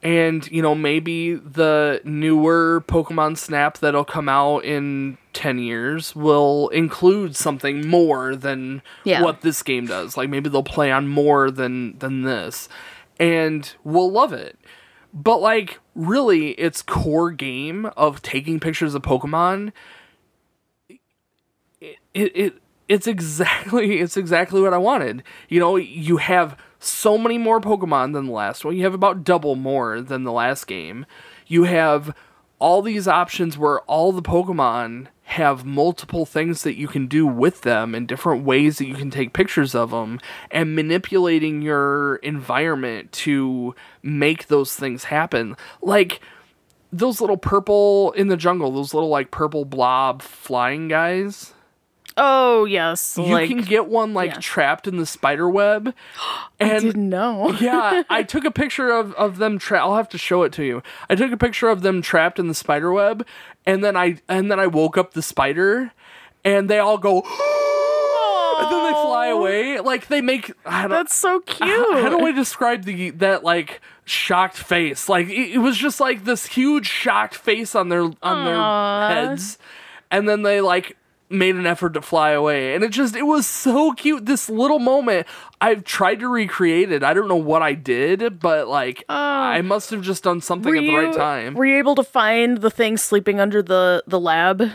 [0.03, 6.67] And, you know, maybe the newer Pokemon Snap that'll come out in 10 years will
[6.69, 9.23] include something more than Yeah.
[9.23, 10.17] what this game does.
[10.17, 12.67] Like maybe they'll play on more than than this.
[13.17, 14.59] And we'll love it.
[15.13, 19.71] But like really its core game of taking pictures of Pokemon
[22.13, 22.62] it, it
[22.93, 25.23] it's exactly it's exactly what I wanted.
[25.49, 28.75] You know, you have so many more Pokemon than the last one.
[28.75, 31.05] You have about double more than the last game.
[31.47, 32.15] You have
[32.59, 37.61] all these options where all the Pokemon have multiple things that you can do with
[37.61, 40.19] them and different ways that you can take pictures of them
[40.51, 43.73] and manipulating your environment to
[44.03, 45.55] make those things happen.
[45.81, 46.19] Like
[46.91, 51.53] those little purple in the jungle, those little like purple blob flying guys
[52.17, 53.17] Oh, yes.
[53.17, 54.39] you like can get one like yeah.
[54.39, 55.93] trapped in the spider web
[56.59, 57.51] And I didn't know.
[57.59, 60.63] yeah i took a picture of, of them tra- i'll have to show it to
[60.63, 63.25] you i took a picture of them trapped in the spider web
[63.65, 65.91] and then i and then i woke up the spider
[66.45, 67.21] and they all go
[68.59, 71.69] and then they fly away like they make i don't That's so cute.
[71.69, 75.09] how do I describe the that like shocked face?
[75.09, 79.07] Like it, it was just like this huge shocked face on their on Aw.
[79.07, 79.57] their heads,
[80.11, 80.95] and then they like
[81.33, 84.25] made an effort to fly away, and it just it was so cute.
[84.25, 85.27] This little moment,
[85.59, 87.03] I've tried to recreate it.
[87.03, 90.75] I don't know what I did, but like uh, I must have just done something
[90.75, 91.53] at the right time.
[91.55, 94.69] Were you able to find the thing sleeping under the the lab,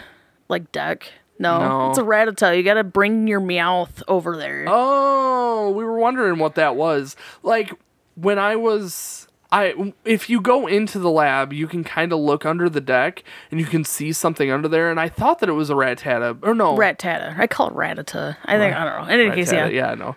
[0.49, 1.13] like deck?
[1.41, 1.91] No, No.
[1.91, 2.57] it's a Rattata.
[2.57, 4.65] You gotta bring your Meowth over there.
[4.67, 7.15] Oh, we were wondering what that was.
[7.45, 7.73] Like
[8.17, 12.45] when I was I if you go into the lab, you can kind of look
[12.45, 15.53] under the deck and you can see something under there and I thought that it
[15.53, 16.77] was a Rattata or no.
[16.77, 17.39] Rattata.
[17.39, 18.37] I call it Rattata.
[18.45, 19.15] I think I don't know.
[19.15, 19.69] In any case, yeah.
[19.69, 20.17] Yeah, no.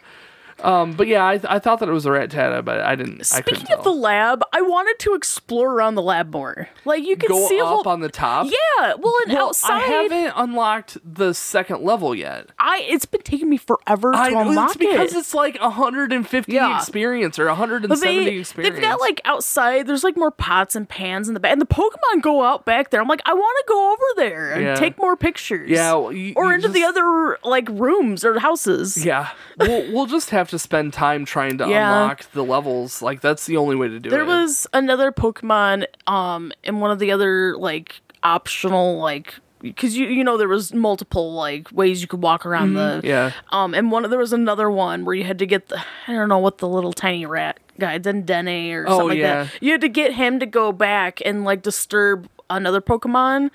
[0.63, 3.21] Um, but yeah, I, I thought that it was a Rattata, but I didn't.
[3.21, 6.69] I Speaking of the lab, I wanted to explore around the lab more.
[6.85, 7.87] Like you can go see up whole.
[7.87, 8.45] on the top.
[8.47, 12.47] yeah, well, and Well, outside, I haven't unlocked the second level yet.
[12.59, 15.17] I it's been taking me forever to I unlock it's because it.
[15.19, 16.77] it's like 150 Yeah.
[16.77, 18.75] experience or But 170 they, experience.
[18.75, 19.87] they've got like outside.
[19.87, 22.89] There's like more pots and pans in the back, and the Pokemon go out back
[22.91, 23.01] there.
[23.01, 24.75] I'm like, I want to go over there and Yeah.
[24.75, 25.69] take more pictures.
[25.69, 29.03] Yeah, well, you- or you into the other like rooms or houses.
[29.05, 31.91] Yeah, we'll we'll just have to spend time trying to Yeah.
[32.03, 33.01] unlock the levels.
[33.01, 34.25] Like that's the only way to do There it.
[34.25, 40.07] There was another Pokemon um in one of the other like optional like because you
[40.07, 43.05] you know there was multiple like ways you could walk around the Mm-hmm.
[43.05, 43.31] yeah.
[43.51, 46.29] um and one there was another one where you had to get the I don't
[46.29, 49.49] know what the little tiny rat guy Dedenne or Oh, something like that.
[49.61, 53.49] You had to get him to go back and like disturb another Pokemon.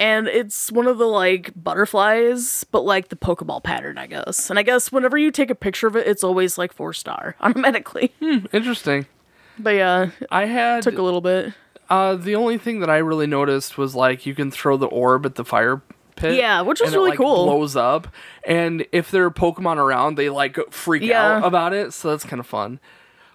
[0.00, 4.48] And it's one of the like butterflies, but like the Pokeball pattern, I guess.
[4.50, 7.34] And I guess whenever you take a picture of it, it's always like four star
[7.40, 8.12] automatically.
[8.20, 9.06] Hmm, Interesting.
[9.58, 11.52] But yeah, I had took a little bit.
[11.90, 15.26] uh the only thing that I really noticed was like you can throw the orb
[15.26, 15.82] at the fire
[16.14, 16.36] pit.
[16.36, 17.46] Yeah, which was and it, really like, cool.
[17.46, 18.06] Blows up,
[18.44, 21.38] and if there are Pokemon around, they like freak Yeah.
[21.38, 21.92] out about it.
[21.92, 22.78] So that's kind of fun.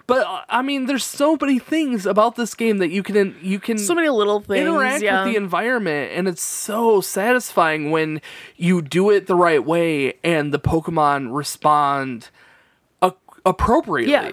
[0.06, 3.60] But uh, I mean, there's so many things about this game that you can you
[3.60, 4.60] can so many little things.
[4.68, 5.24] interact yeah.
[5.24, 8.22] with the environment and it's so satisfying when
[8.58, 12.30] you do it the right way and the pokemon respond
[13.02, 13.14] a-
[13.46, 14.32] appropriately Yeah.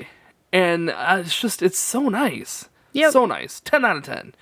[0.53, 3.13] and uh, it's just it's so nice Yep.
[3.13, 4.35] so nice 10 out of 10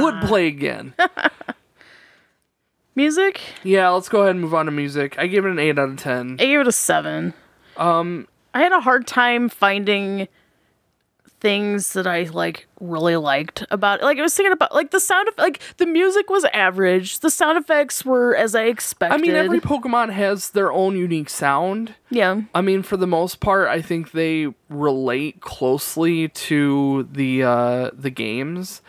[0.00, 0.94] would play again
[2.94, 5.78] Music, yeah let's go ahead and move on to music i gave it an 8
[5.78, 7.32] out of 10 I gave it a seven.
[7.78, 10.28] Um, I had a hard time finding
[11.42, 14.04] things that I like really liked about it.
[14.04, 17.18] Like I was thinking about like the sound of like the music was average.
[17.18, 19.14] The sound effects were as I expected.
[19.14, 22.42] i mean every pokemon has their own unique sound yeah.
[22.54, 28.10] I mean, for the most part, I think they relate closely to the uh, the
[28.10, 28.82] games.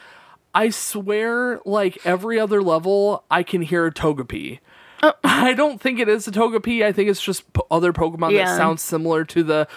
[0.54, 4.60] I swear, like every other level, I can hear a Togepi.
[5.24, 6.84] I don't think it is a Togepi.
[6.84, 8.46] I think it's just p- other Pokemon Yeah.
[8.46, 9.68] that sound similar to the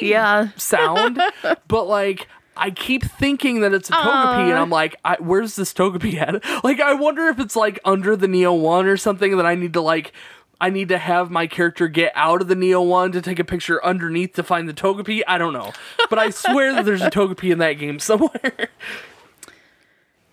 [0.00, 0.48] Yeah.
[0.56, 1.20] sound.
[1.68, 5.72] but like, I keep thinking that it's a Togepi, and I'm like, I, where's this
[5.74, 6.64] Togepi at?
[6.64, 9.72] Like, I wonder if it's like under the Neo One or something that I need
[9.72, 10.12] to like
[10.60, 13.44] I need to have my character get out of the Neo one to take a
[13.44, 15.22] picture underneath to find the Togepi.
[15.26, 15.72] I don't know,
[16.08, 18.68] but I swear that there's a Togepi in that game somewhere.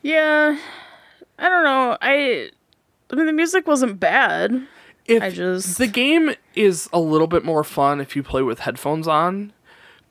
[0.03, 0.57] Yeah.
[1.39, 1.97] I don't know.
[2.01, 2.51] I
[3.12, 4.68] I mean the music wasn't bad.
[5.05, 8.59] If I just- the game is a little bit more fun if you play with
[8.59, 9.51] headphones on,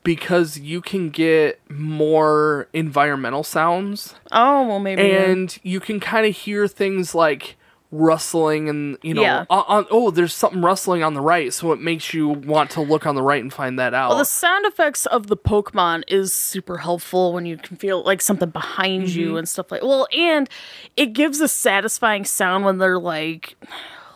[0.03, 5.03] because you can get more environmental sounds Oh, well maybe.
[5.11, 7.57] and you can kind of hear things like
[7.93, 9.45] rustling and you know Yeah.
[9.51, 12.81] on, on- oh there's something rustling on the right so it makes you want to
[12.81, 16.05] look on the right and find that out well, the sound effects of the Pokemon
[16.07, 19.19] is super helpful when you can feel like something behind Mm-hmm.
[19.21, 19.83] you and stuff like.
[19.83, 20.49] Well, and
[20.97, 23.57] it gives a satisfying sound when they're like,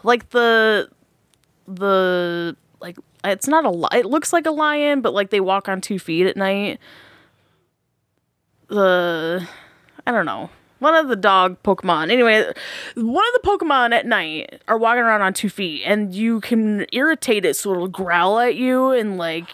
[0.05, 0.89] like the,
[1.67, 5.69] the like it's not a li- it looks like a lion, but like they walk
[5.69, 6.79] on two feet at night.
[8.69, 9.47] The,
[10.07, 10.51] I don't know.
[10.85, 12.11] One of the dog Pokemon.
[12.13, 12.45] Anyway,
[12.95, 16.85] one of the Pokemon at night are walking around on two feet, and you can
[16.93, 19.49] irritate it so it'll growl at you and like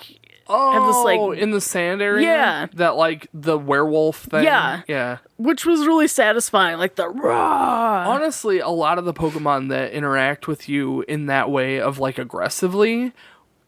[0.48, 2.66] oh have this, like- oh, in the sand area Yeah.
[2.74, 4.82] that like the werewolf thing Yeah.
[4.88, 6.78] yeah which was really satisfying.
[6.78, 8.04] Like the raw.
[8.08, 12.18] honestly a lot of the pokemon that interact with you in that way of like
[12.18, 13.12] aggressively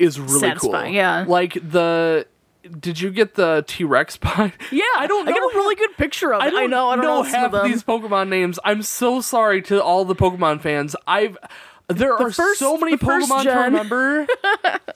[0.01, 1.25] is really Satisfying, cool yeah.
[1.29, 2.27] like the
[2.79, 5.97] did you get the t-rex pie Yeah, i don't know I got a really good
[5.97, 6.47] picture of it.
[6.47, 6.89] I, don't know.
[6.91, 7.71] I don't know, some half of them.
[7.71, 8.59] these Pokemon names.
[8.65, 10.95] I'm so sorry to all the Pokemon fans.
[11.07, 11.37] I've
[11.93, 14.27] there are first- so many the Pokemon to remember.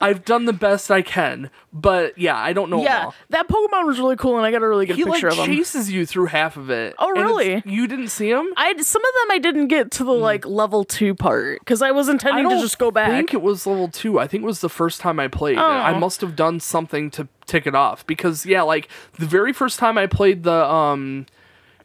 [0.00, 3.14] I've done the best I can, but yeah, I don't know yeah, all.
[3.30, 5.38] that Pokemon was really cool, and I got a really good He like picture of
[5.38, 5.50] him.
[5.50, 6.94] He chases you through half of it.
[6.98, 7.62] Oh, really?
[7.64, 8.46] You didn't see him?
[8.56, 11.90] I some of them I didn't get to the like level two part because I
[11.90, 13.10] was I intending to don't just go back.
[13.10, 14.18] I think it was level two.
[14.18, 15.58] I think it was the first time I played.
[15.58, 15.62] Oh.
[15.62, 18.88] I must have done something to tick it off because yeah, like
[19.18, 21.26] the very first time I played the um,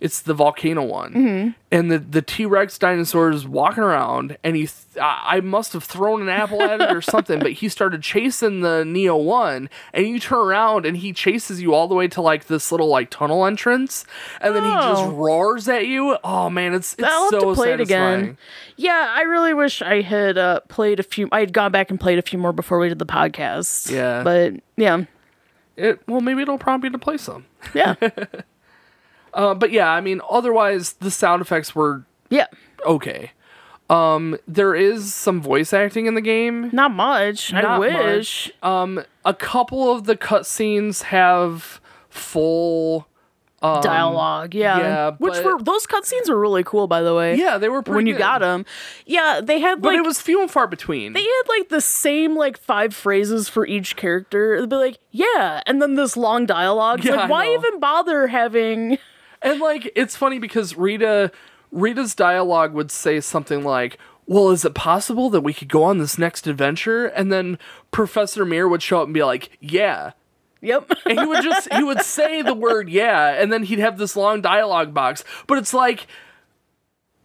[0.02, 1.50] it's the volcano one, Mm-hmm.
[1.72, 5.84] and the the T Rex dinosaur is walking around, and he th- I must have
[5.86, 10.08] thrown an apple at it or something, but he started chasing the Neo one, and
[10.08, 13.10] you turn around and he chases you all the way to like this little like
[13.12, 14.04] tunnel entrance,
[14.42, 15.12] and then he just Oh.
[15.12, 16.18] roars at you.
[16.24, 18.38] Oh man, it's it's I'll so to play it again.
[18.78, 21.30] Yeah, I really wish I had uh, played a few.
[21.32, 23.92] I had gone back and played a few more before we did the podcast.
[23.92, 24.24] Yeah.
[24.24, 25.06] but yeah,
[25.78, 27.46] It well maybe it'll prompt you to play some.
[27.76, 27.94] yeah,
[29.34, 32.48] Uh, but yeah, I mean, otherwise the sound effects were yeah.
[32.86, 33.32] okay.
[33.90, 36.70] Um, there is some voice acting in the game.
[36.72, 37.54] Not much.
[37.54, 38.52] I wish.
[38.62, 38.64] much.
[38.64, 43.08] Um, a couple of the cutscenes have full.
[43.64, 44.80] Um, Dialogue, yeah.
[44.80, 47.36] yeah, Which but- were those cutscenes were really cool, by the way.
[47.36, 48.20] Yeah, they were pretty when you good.
[48.20, 48.66] got them.
[49.06, 51.14] Yeah, they had but like it was few and far between.
[51.14, 54.56] they had like the same like five phrases for each character.
[54.56, 57.04] It'd be like, yeah, and then this long dialogue.
[57.04, 57.54] Yeah, like, I why know.
[57.54, 58.98] even bother having?
[59.42, 61.32] And like it's funny because Rita
[61.72, 65.98] Rita's dialogue would say something like, "Well, is it possible that we could go on
[65.98, 67.58] this next adventure?" And then
[67.92, 70.12] Professor Mirror would show up and be like, "Yeah."
[70.62, 70.92] Yep.
[71.08, 74.16] And he would just he would say the word "yeah," and then he'd have this
[74.16, 75.24] long dialogue box.
[75.48, 76.08] But it's like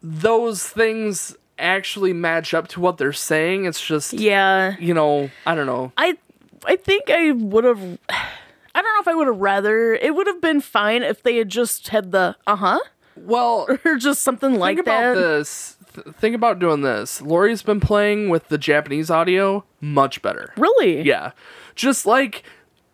[0.02, 3.64] those things actually match up to what they're saying.
[3.64, 4.76] It's just yeah.
[4.78, 5.92] you know, I don't know.
[5.96, 6.16] I
[6.64, 7.98] I think I would have.
[8.76, 9.94] I don't know if I would have rather.
[9.94, 12.78] It would have been fine if they had just had the uh huh
[13.16, 15.78] Well, or just something like think about this.
[15.94, 17.22] Th- think about doing this.
[17.22, 20.52] Lori's been playing with the Japanese audio much better.
[20.58, 21.00] Really?
[21.00, 21.30] Yeah.
[21.74, 22.42] Just like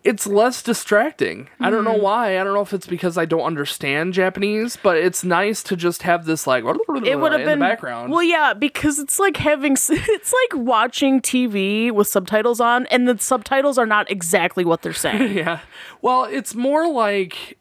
[0.03, 1.47] it's less distracting.
[1.59, 1.91] I don't Hmm.
[1.93, 2.39] know why.
[2.39, 6.03] I don't know if it's because I don't understand Japanese, but it's nice to just
[6.03, 8.11] have this like It would have in been the background.
[8.11, 9.89] Well, yeah, because it's like having it's
[10.33, 15.33] like watching TV with subtitles on, and the subtitles are not exactly what they're saying.
[15.37, 15.59] yeah.
[16.01, 17.57] Well, it's more like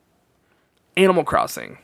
[0.97, 1.79] Animal Crossing.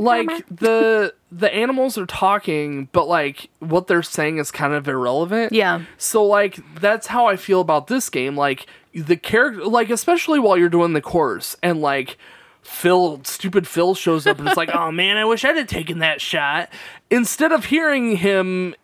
[0.00, 5.52] Like the the animals are talking, but like what they're saying is kind of irrelevant.
[5.52, 5.82] Yeah.
[5.98, 8.36] So like that's how I feel about this game.
[8.36, 12.18] Like the character, like especially while you're doing the course, and like
[12.62, 15.98] Phil, stupid Phil shows up and it's like, oh man, I wish I'd have taken
[15.98, 16.68] that shot.
[17.10, 18.74] Instead of hearing him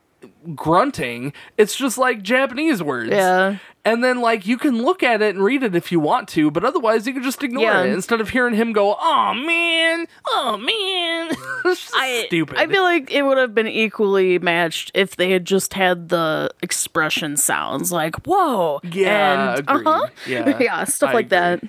[0.55, 3.11] grunting, it's just like Japanese words.
[3.11, 3.59] Yeah.
[3.89, 6.51] And then like you can look at it and read it if you want to,
[6.51, 7.83] but otherwise you can just ignore Yeah.
[7.85, 11.37] it instead of hearing him go, "Oh man, oh man."
[11.95, 12.57] I, stupid.
[12.59, 16.51] I feel like it would have been equally matched if they had just had the
[16.63, 21.63] expression sounds like "whoa" Yeah, and uh-huh, Yeah, yeah, stuff I like that.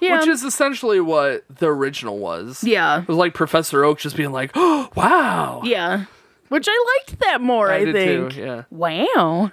[0.00, 2.64] Yeah, Which is essentially what the original was.
[2.64, 6.04] yeah, It was like Professor Oak just being like, "Oh, wow." yeah.
[6.48, 7.70] Which I liked that more.
[7.70, 8.32] I, did think.
[8.32, 8.40] too.
[8.42, 8.64] Yeah.
[8.70, 9.52] Wow.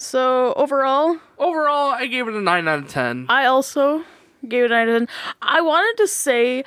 [0.00, 3.26] So overall, Overall, I gave it a 9 out of 10.
[3.28, 4.02] I also
[4.48, 5.16] gave it a 9 out of 10.
[5.42, 6.64] I wanted to say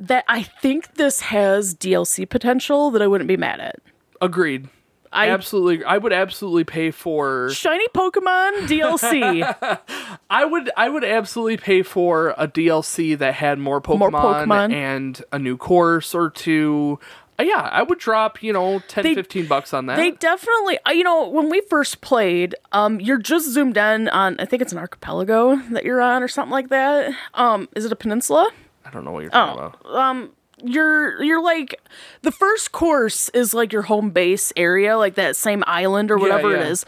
[0.00, 3.76] that I think this has DLC potential that I wouldn't be mad at.
[4.20, 4.68] Agreed.
[5.12, 10.18] I absolutely I would absolutely pay for shiny Pokemon DLC.
[10.30, 14.72] I would I would absolutely pay for a DLC that had more Pokemon, Pokemon.
[14.72, 16.98] and a new course or two.
[17.42, 19.96] Uh, yeah, I would drop, you know, 10 They- 15 bucks on that.
[19.96, 24.36] They definitely, uh, you know, when we first played, um, you're just zoomed in on.
[24.38, 27.14] I think it's an archipelago that you're on, or something like that.
[27.34, 28.50] Um, is it a peninsula?
[28.84, 29.96] I don't know what you're talking Oh, about.
[29.98, 30.30] um,
[30.64, 31.80] you're you're like
[32.22, 36.54] the first course is like your home base area, like that same island or whatever
[36.54, 36.68] it yeah.
[36.68, 36.84] is.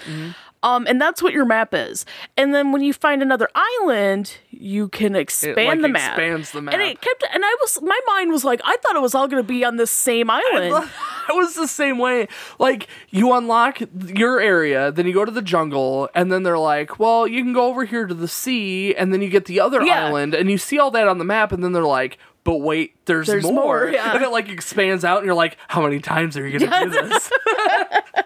[0.64, 2.06] Um, and that's what your map is.
[2.38, 6.12] And then when you find another island, you can expand like, the map.
[6.12, 6.72] expands the map.
[6.72, 9.28] And it kept, and I was, my mind was like, I thought it was all
[9.28, 10.88] going to be on this same island.
[11.28, 12.28] it was the same way.
[12.58, 16.98] Like you unlock your area, then you go to the jungle, and then they're like,
[16.98, 19.82] "Well, you can go over here to the sea," and then you get the other
[19.82, 20.06] Yeah.
[20.06, 22.94] island, and you see all that on the map, and then they're like, "But wait,
[23.06, 24.14] there's, There's more." more, yeah.
[24.14, 26.90] And it like expands out, and you're like, "How many times are you gonna do
[27.08, 27.30] this?"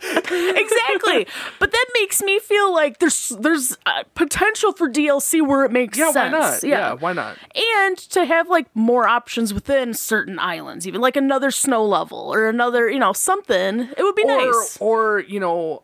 [0.01, 1.27] exactly.
[1.59, 5.99] But that makes me feel like there's there's uh, potential for DLC where it makes
[5.99, 6.33] yeah, sense.
[6.33, 6.63] why not?
[6.65, 6.93] Yeah.
[6.95, 7.39] why not?
[7.79, 12.49] and to have like more options within certain islands, even like another snow level or
[12.49, 13.81] another, you know, something.
[13.97, 14.79] It would be or nice.
[14.81, 15.83] or you know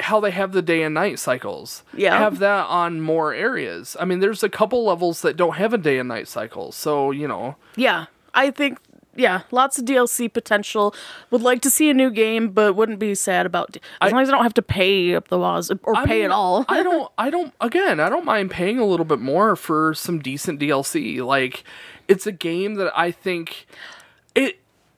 [0.00, 1.82] how they have the day and night cycles.
[1.94, 2.16] Yeah.
[2.18, 3.96] Have that on more areas.
[3.98, 6.70] I mean, there's a couple levels that don't have a day and night cycle.
[6.72, 8.78] So, you know, Yeah, I think.
[9.16, 10.94] Yeah, lots of DLC potential.
[11.32, 14.22] Would like to see a new game, but wouldn't be sad about d- as long
[14.22, 16.64] as I don't have to pay up the walls or I pay mean, at all.
[16.68, 20.20] I don't I don't again, I don't mind paying a little bit more for some
[20.20, 21.20] decent DLC.
[21.20, 21.64] Like
[22.06, 23.66] it's a game that I think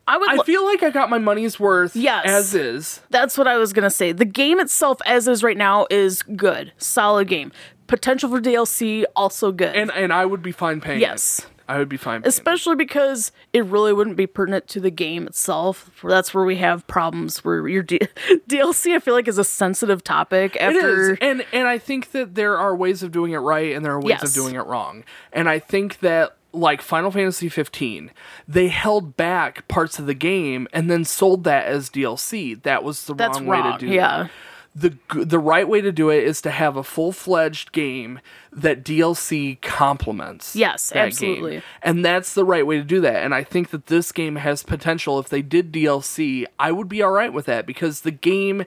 [0.07, 0.29] I would.
[0.31, 2.25] I lo- feel like I got my money's worth Yes.
[2.27, 3.01] as is.
[3.11, 4.13] That's what I was gonna say.
[4.13, 7.53] The game itself, as is right now, is good, solid game.
[7.87, 9.75] Potential for DLC, also good.
[9.77, 10.99] And and I would be fine paying.
[10.99, 11.03] it.
[11.03, 11.47] Yes.
[11.69, 12.25] I would be fine paying.
[12.25, 12.29] it.
[12.29, 15.89] especially because it really wouldn't be pertinent to the game itself.
[16.03, 17.45] That's where we have problems.
[17.45, 18.01] Where your D-
[18.49, 20.57] DLC, I feel like, is a sensitive topic.
[20.57, 23.73] It After is, and and I think that there are ways of doing it right,
[23.77, 24.23] and there are ways Yes.
[24.25, 25.05] of doing it wrong.
[25.33, 28.11] And I think that like Final Fantasy 15,
[28.47, 32.61] they held back parts of the game and then sold that as DLC.
[32.63, 34.25] That was the That's wrong, way to do yeah.
[34.25, 34.31] it.
[34.73, 38.21] The the right way to do it is to have a full fledged game
[38.53, 40.55] that DLC complements.
[40.55, 41.07] Yes, that game.
[41.07, 41.63] absolutely.
[41.83, 43.25] And that's the right way to do that.
[43.25, 45.19] And I think that this game has potential.
[45.19, 48.65] If they did DLC, I would be all right with that because the game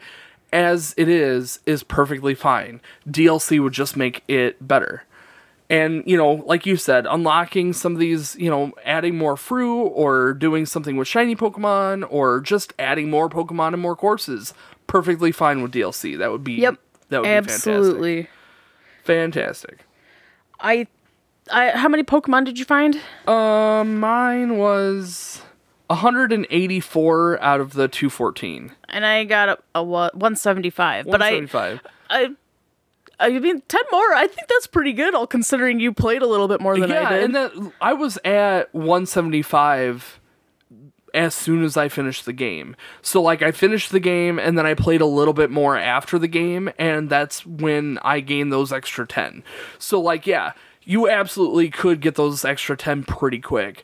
[0.52, 2.82] as it is is perfectly fine.
[3.10, 5.04] DLC would just make it better.
[5.70, 9.88] And, you know, like you said, unlocking some of these, you know, adding more fruit
[9.88, 14.54] or doing something with shiny Pokemon or just adding more Pokemon and more courses,
[14.88, 16.18] perfectly fine with DLC.
[16.18, 16.76] That would be yep,
[17.10, 18.24] that would absolutely.
[18.24, 18.28] be
[19.04, 19.80] fantastic.
[19.80, 19.86] Fantastic.
[20.60, 20.88] I,
[21.52, 23.00] I, how many Pokemon did you find?
[23.28, 25.42] Um, mine was
[25.88, 28.72] 184 out of the 214.
[28.90, 31.06] And I got a, a what, 175.
[31.06, 31.82] But I, 175.
[32.10, 32.36] I,
[33.20, 34.14] I mean, 10 more.
[34.14, 37.10] I think that's pretty good, all considering you played a little bit more than yeah,
[37.10, 37.24] I did.
[37.24, 40.20] and that I was at 175
[41.14, 42.76] as soon as I finished the game.
[43.02, 46.18] So like I finished the game and then I played a little bit more after
[46.18, 49.44] the game and that's when I gained those extra 10.
[49.78, 50.54] So like yeah,
[50.84, 53.84] you absolutely could get those extra 10 pretty quick.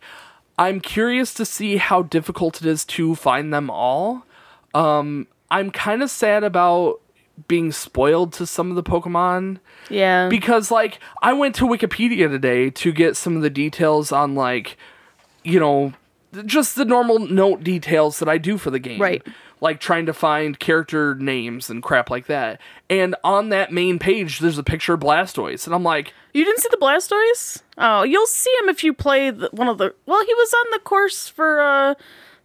[0.58, 4.26] I'm curious to see how difficult it is to find them all.
[4.74, 7.02] Um I'm kind of sad about
[7.48, 9.60] being spoiled to some of the Pokemon
[9.90, 10.30] yeah.
[10.30, 14.78] because like I went to Wikipedia today to get some of the details on like
[15.44, 15.94] you know
[16.46, 19.02] just the normal note details that I do for the game.
[19.02, 19.26] Right.
[19.62, 22.62] Like trying to find character names and crap like that.
[22.90, 26.62] And on that main page there's a picture of Blastoise and I'm like, You didn't
[26.62, 27.62] see the Blastoise?
[27.78, 29.96] Oh, you'll see him if you play the, one of the.
[30.06, 31.96] Well, he was on the course for uh,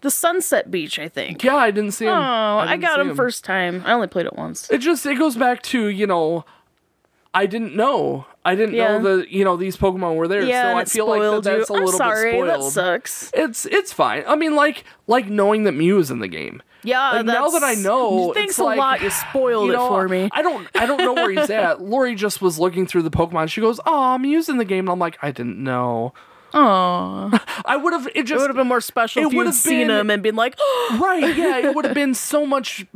[0.05, 1.43] the Sunset Beach, I think.
[1.43, 2.13] yeah, I didn't see him.
[2.13, 2.15] Oh,
[2.59, 3.83] I, didn't got see him, first time.
[3.85, 4.71] I only played it once.
[4.71, 6.45] It just it goes back to, you know,
[7.33, 8.27] I didn't know.
[8.45, 8.99] I didn't Yeah.
[8.99, 10.43] know that, you know, these Pokemon were there.
[10.43, 11.75] Yeah, so I it feel like spoiled that that's you.
[11.75, 13.31] a I'm little sorry, bit that sucks.
[13.35, 14.23] It's it's fine.
[14.29, 16.63] I mean, like like knowing that Mew is in the game.
[16.87, 19.01] Yeah, Like now that I know, Thanks a like, lot.
[19.01, 20.29] You spoiled you know, it for me.
[20.33, 21.81] I don't I don't know where he's at.
[21.81, 23.49] Lori just was looking through the Pokemon.
[23.49, 26.13] She goes, "Oh, Mew's in the game," and I'm like, I didn't know.
[26.57, 27.31] Oh,
[27.65, 28.07] I would have.
[28.09, 29.99] It it just would have been more special it if you had would've seen been-
[30.01, 30.57] him and been like,
[30.99, 31.37] right.
[31.37, 32.87] Yeah, it would have been so much.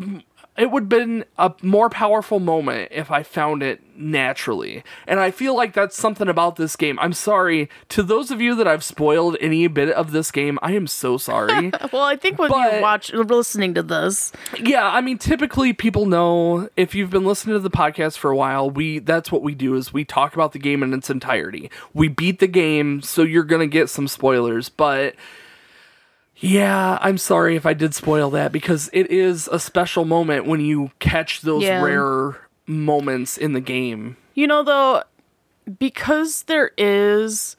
[0.59, 4.83] It would have been a more powerful moment if I found it naturally.
[5.07, 6.99] And I feel like that's something about this game.
[6.99, 10.59] I'm sorry to those of you that I've spoiled any bit of this game.
[10.63, 11.71] I am so sorry.
[11.93, 16.07] well, I think when But- you watch, listening to this, Yeah, I mean, typically people
[16.07, 19.55] know if you've been listening to the podcast for a while, we that's what we
[19.55, 21.71] do is we talk about the game in its entirety.
[21.95, 25.15] We beat the game, so you're gonna get some spoilers, but
[26.41, 30.61] Yeah, I'm sorry if I did spoil that because it is a special moment when
[30.61, 31.83] you catch those Yeah.
[31.83, 32.37] rare
[32.67, 34.17] moments in the game.
[34.35, 35.03] You know, though,
[35.79, 37.57] because there is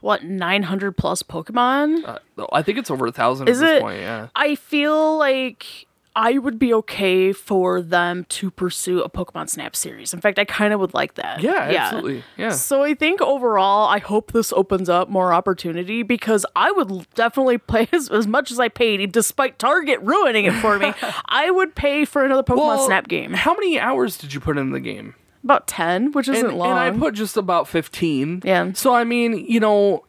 [0.00, 3.82] what 900 plus Pokemon, Uh, I think it's over a thousand Is at this it?
[3.82, 4.00] point.
[4.00, 4.26] Yeah.
[4.34, 10.12] I feel like I would be okay for them to pursue a Pokemon Snap series.
[10.12, 11.40] In fact, I kind of would like that.
[11.40, 12.22] Yeah, absolutely.
[12.36, 12.50] Yeah.
[12.50, 17.56] So I think overall, I hope this opens up more opportunity because I would definitely
[17.72, 20.92] play as, as much as I paid, despite Target ruining it for me.
[21.26, 23.32] I would pay for another Pokemon Well, Snap game.
[23.32, 25.14] How many hours did you put in the game?
[25.44, 26.70] About 10, which isn't and, long.
[26.70, 28.42] and I put just about 15.
[28.44, 28.72] Yeah.
[28.74, 30.04] So I mean, you know,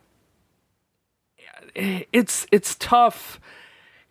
[1.76, 3.40] it's it's tough.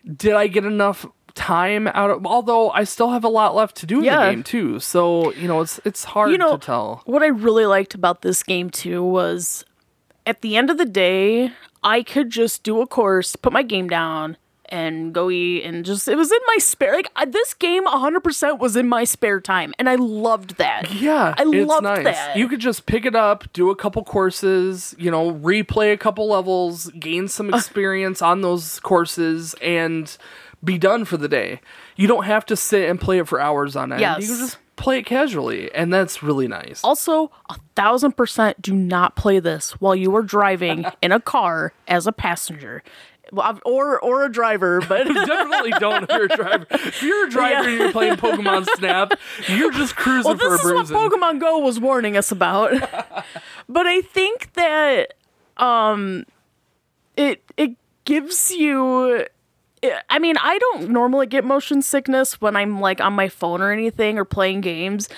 [0.04, 3.86] Did I get enough time out of although I still have a lot left to
[3.86, 4.26] do in Yeah.
[4.26, 4.80] the game too.
[4.80, 7.02] So, you know, it's it's hard You know, to tell.
[7.06, 9.64] What I really liked about this game too was
[10.26, 11.52] at the end of the day,
[11.82, 14.36] I could just do a course, put my game down,
[14.68, 16.94] and go eat, and just it was in my spare.
[16.94, 20.94] Like I- this game, 100% was in my spare time, and I loved that.
[20.94, 22.04] Yeah, I loved nice.
[22.04, 22.36] that.
[22.36, 26.28] You could just pick it up, do a couple courses, you know, replay a couple
[26.28, 30.16] levels, gain some experience on those courses, and
[30.64, 31.60] be done for the day.
[31.96, 34.00] You don't have to sit and play it for hours on end.
[34.00, 34.26] You Yes.
[34.26, 36.80] can just play it casually, and that's really nice.
[36.84, 41.72] Also, a thousand percent do not play this while you are driving in a car
[41.88, 42.82] as a passenger.
[43.32, 46.66] Well, Or or a driver, but Definitely don't if you're a driver.
[46.70, 49.12] If you're a driver and you're playing Pokemon Snap,
[49.48, 51.10] you're just cruising well, for a this is what.
[51.12, 52.72] Pokemon Go was warning us about.
[53.68, 55.14] but I think that
[55.56, 56.26] um,
[57.16, 57.72] it it
[58.04, 59.26] gives you.
[59.82, 63.60] Eh, I mean, I don't normally get motion sickness when I'm like on my phone
[63.60, 65.08] or anything or playing games.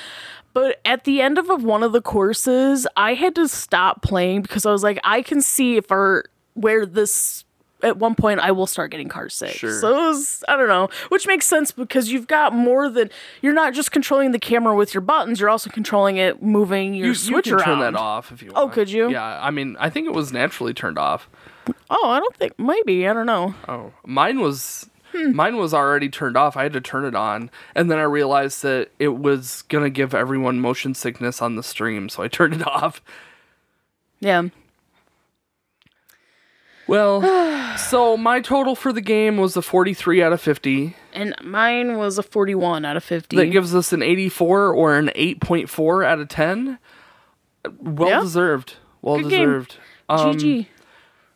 [0.53, 4.65] But at the end of one of the courses, I had to stop playing because
[4.65, 7.45] I was like, I can see if our where this
[7.83, 9.51] at one point I will start getting car sick.
[9.51, 9.81] Sure.
[9.81, 13.11] So it was I don't know, which makes sense because you've got more than
[13.43, 17.09] you're not just controlling the camera with your buttons, you're also controlling it moving your
[17.09, 17.65] you, you can around.
[17.65, 18.73] turn that off if you oh, want.
[18.73, 19.11] Oh, could you?
[19.11, 21.29] Yeah, I mean, I think it was naturally turned off.
[21.91, 23.55] Oh, I don't think maybe I don't know.
[23.69, 25.33] Oh, mine was Hmm.
[25.35, 26.57] mine was already turned off.
[26.57, 30.13] I had to turn it on, and then I realized that it was gonna give
[30.15, 33.01] everyone motion sickness on the stream, so I turned it off.
[34.19, 34.43] Yeah.
[36.87, 40.97] Well, so my total for the game was a 43 out of 50.
[41.13, 43.37] And mine was a 41 out of 50.
[43.37, 46.79] That gives us an 84 or an 8.4 out of 10.
[47.81, 48.21] Well Yeah.
[48.21, 48.75] deserved.
[49.01, 49.41] Well Good game.
[49.49, 49.77] deserved.
[50.09, 50.67] Um, GG.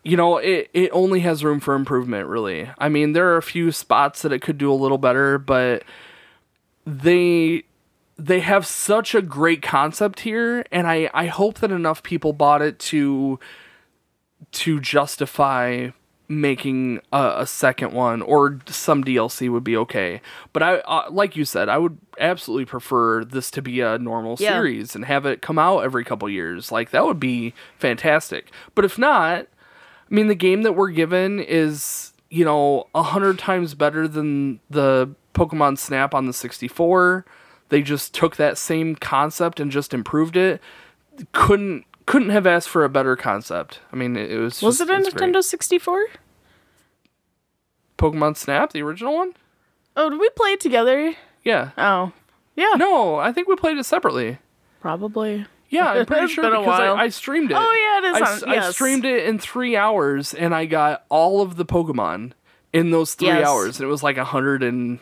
[0.04, 2.70] You know, it, it only has room for improvement, really.
[2.78, 5.82] I mean, there are a few spots that it could do a little better, but
[6.86, 7.64] they
[8.16, 12.62] they have such a great concept here, and I, I hope that enough people bought
[12.62, 13.38] it to
[14.52, 15.90] to justify
[16.30, 20.20] making a, a second one or some DLC would be okay.
[20.52, 24.36] But I uh, like you said, I would absolutely prefer this to be a normal
[24.38, 24.54] Yeah.
[24.54, 26.70] series and have it come out every couple years.
[26.72, 28.50] Like that would be fantastic.
[28.74, 29.46] But if not,
[30.10, 34.60] I mean, the game that we're given is, you know, a hundred times better than
[34.70, 37.24] the Pokemon Snap on the 64.
[37.68, 40.60] They just took that same concept and just improved it.
[41.32, 43.80] Couldn't couldn't have asked for a better concept.
[43.92, 44.62] I mean, it, it was.
[44.62, 45.34] Was just- it a great.
[45.34, 46.06] Nintendo 64?
[47.98, 49.34] Pokemon Snap, the original one?
[49.96, 51.14] Oh, did we play it together?
[51.44, 51.70] Yeah.
[51.76, 52.12] Oh.
[52.56, 52.74] Yeah.
[52.76, 54.38] No, I think we played it separately.
[54.80, 55.46] Probably.
[55.70, 56.96] Yeah, I'm pretty It's sure been a because while.
[56.96, 57.56] I, I streamed it.
[57.58, 58.74] Oh, yeah, it is I, on- s- I yes.
[58.74, 62.32] streamed it in three hours, and I got all of the Pokemon
[62.72, 63.46] in those three Yes.
[63.46, 64.98] hours, and it was like a hundred and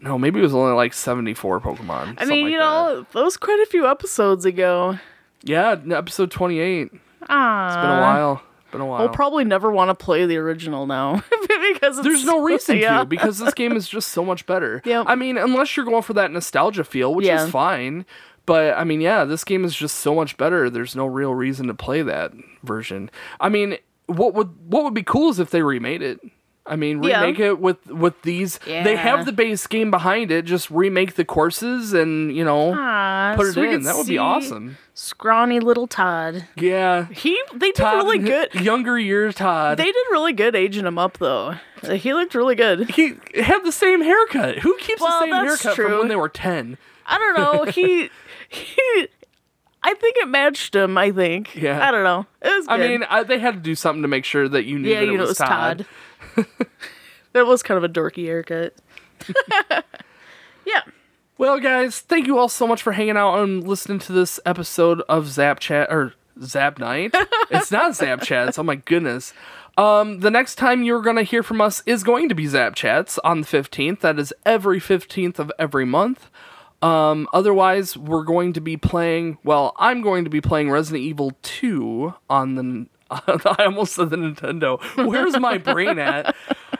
[0.00, 2.16] no, maybe it was only like seventy-four Pokemon.
[2.18, 4.98] I mean, you know, that was quite a few episodes ago.
[5.42, 6.90] yeah, episode twenty-eight.
[7.28, 8.42] Ah, it's been a while.
[8.70, 8.98] Been a while.
[9.00, 12.98] We'll probably never want to play the original now because it's, There's no reason yeah.
[12.98, 14.82] to because this game is just so much better.
[14.86, 17.44] Yeah, I mean, unless you're going for that nostalgia feel, which Yeah.
[17.44, 18.04] is fine.
[18.46, 20.68] But I mean, yeah, this game is just so much better.
[20.68, 23.10] There's no real reason to play that version.
[23.40, 23.76] I mean,
[24.06, 26.20] what would what would be cool is if they remade it.
[26.66, 27.20] I mean, Yeah.
[27.20, 28.58] remake it with with these.
[28.66, 30.46] They have the base game behind it.
[30.46, 33.82] Just remake the courses and you know Ah, put it so in.
[33.82, 34.78] That would be awesome.
[34.94, 36.46] Scrawny little Todd.
[36.56, 37.06] Yeah.
[37.12, 38.54] He they did Todd, really good.
[38.54, 39.76] Younger years, Todd.
[39.76, 41.54] They did really good aging him up though.
[41.82, 42.88] He looked really good.
[42.90, 44.58] he had the same haircut.
[44.60, 46.78] Who keeps Well, the same haircut from when they were ten?
[47.06, 47.64] I don't know.
[47.70, 48.08] He
[48.54, 49.08] he.
[49.82, 50.96] I think it matched him.
[50.96, 51.54] I think.
[51.54, 51.86] Yeah.
[51.86, 52.26] I don't know.
[52.42, 52.66] It was.
[52.68, 55.00] I mean, I, they had to do something to make sure that you knew yeah,
[55.00, 55.86] that you it know, was, it was Todd.
[56.34, 56.46] Todd.
[57.32, 58.74] that was kind of a dorky haircut.
[60.66, 60.80] yeah.
[61.36, 65.02] Well, guys, thank you all so much for hanging out and listening to this episode
[65.08, 67.10] of Zap Chat or Zap Night.
[67.50, 68.58] it's not Zap Chats.
[68.58, 69.34] Oh my goodness.
[69.76, 72.76] Um, the next time you're going to hear from us is going to be Zap
[72.76, 74.00] Chats on the 15th.
[74.00, 76.30] That is every 15th of every month.
[76.84, 81.32] Um, otherwise, we're going to be playing, well, I'm going to be playing Resident Evil
[81.42, 82.86] 2 on the.
[83.10, 84.80] I almost said the Nintendo.
[85.06, 86.34] Where's my brain at?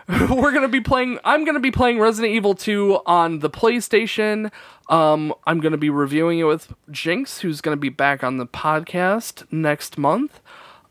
[0.28, 4.50] we're gonna be playing i'm gonna be playing resident evil 2 on the playstation
[4.90, 9.50] um i'm gonna be reviewing it with jinx who's gonna be back on the podcast
[9.50, 10.42] next month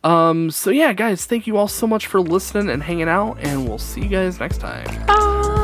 [0.04, 3.68] um so yeah guys thank you all so much for listening and hanging out and
[3.68, 5.63] we'll see you guys next time Bye.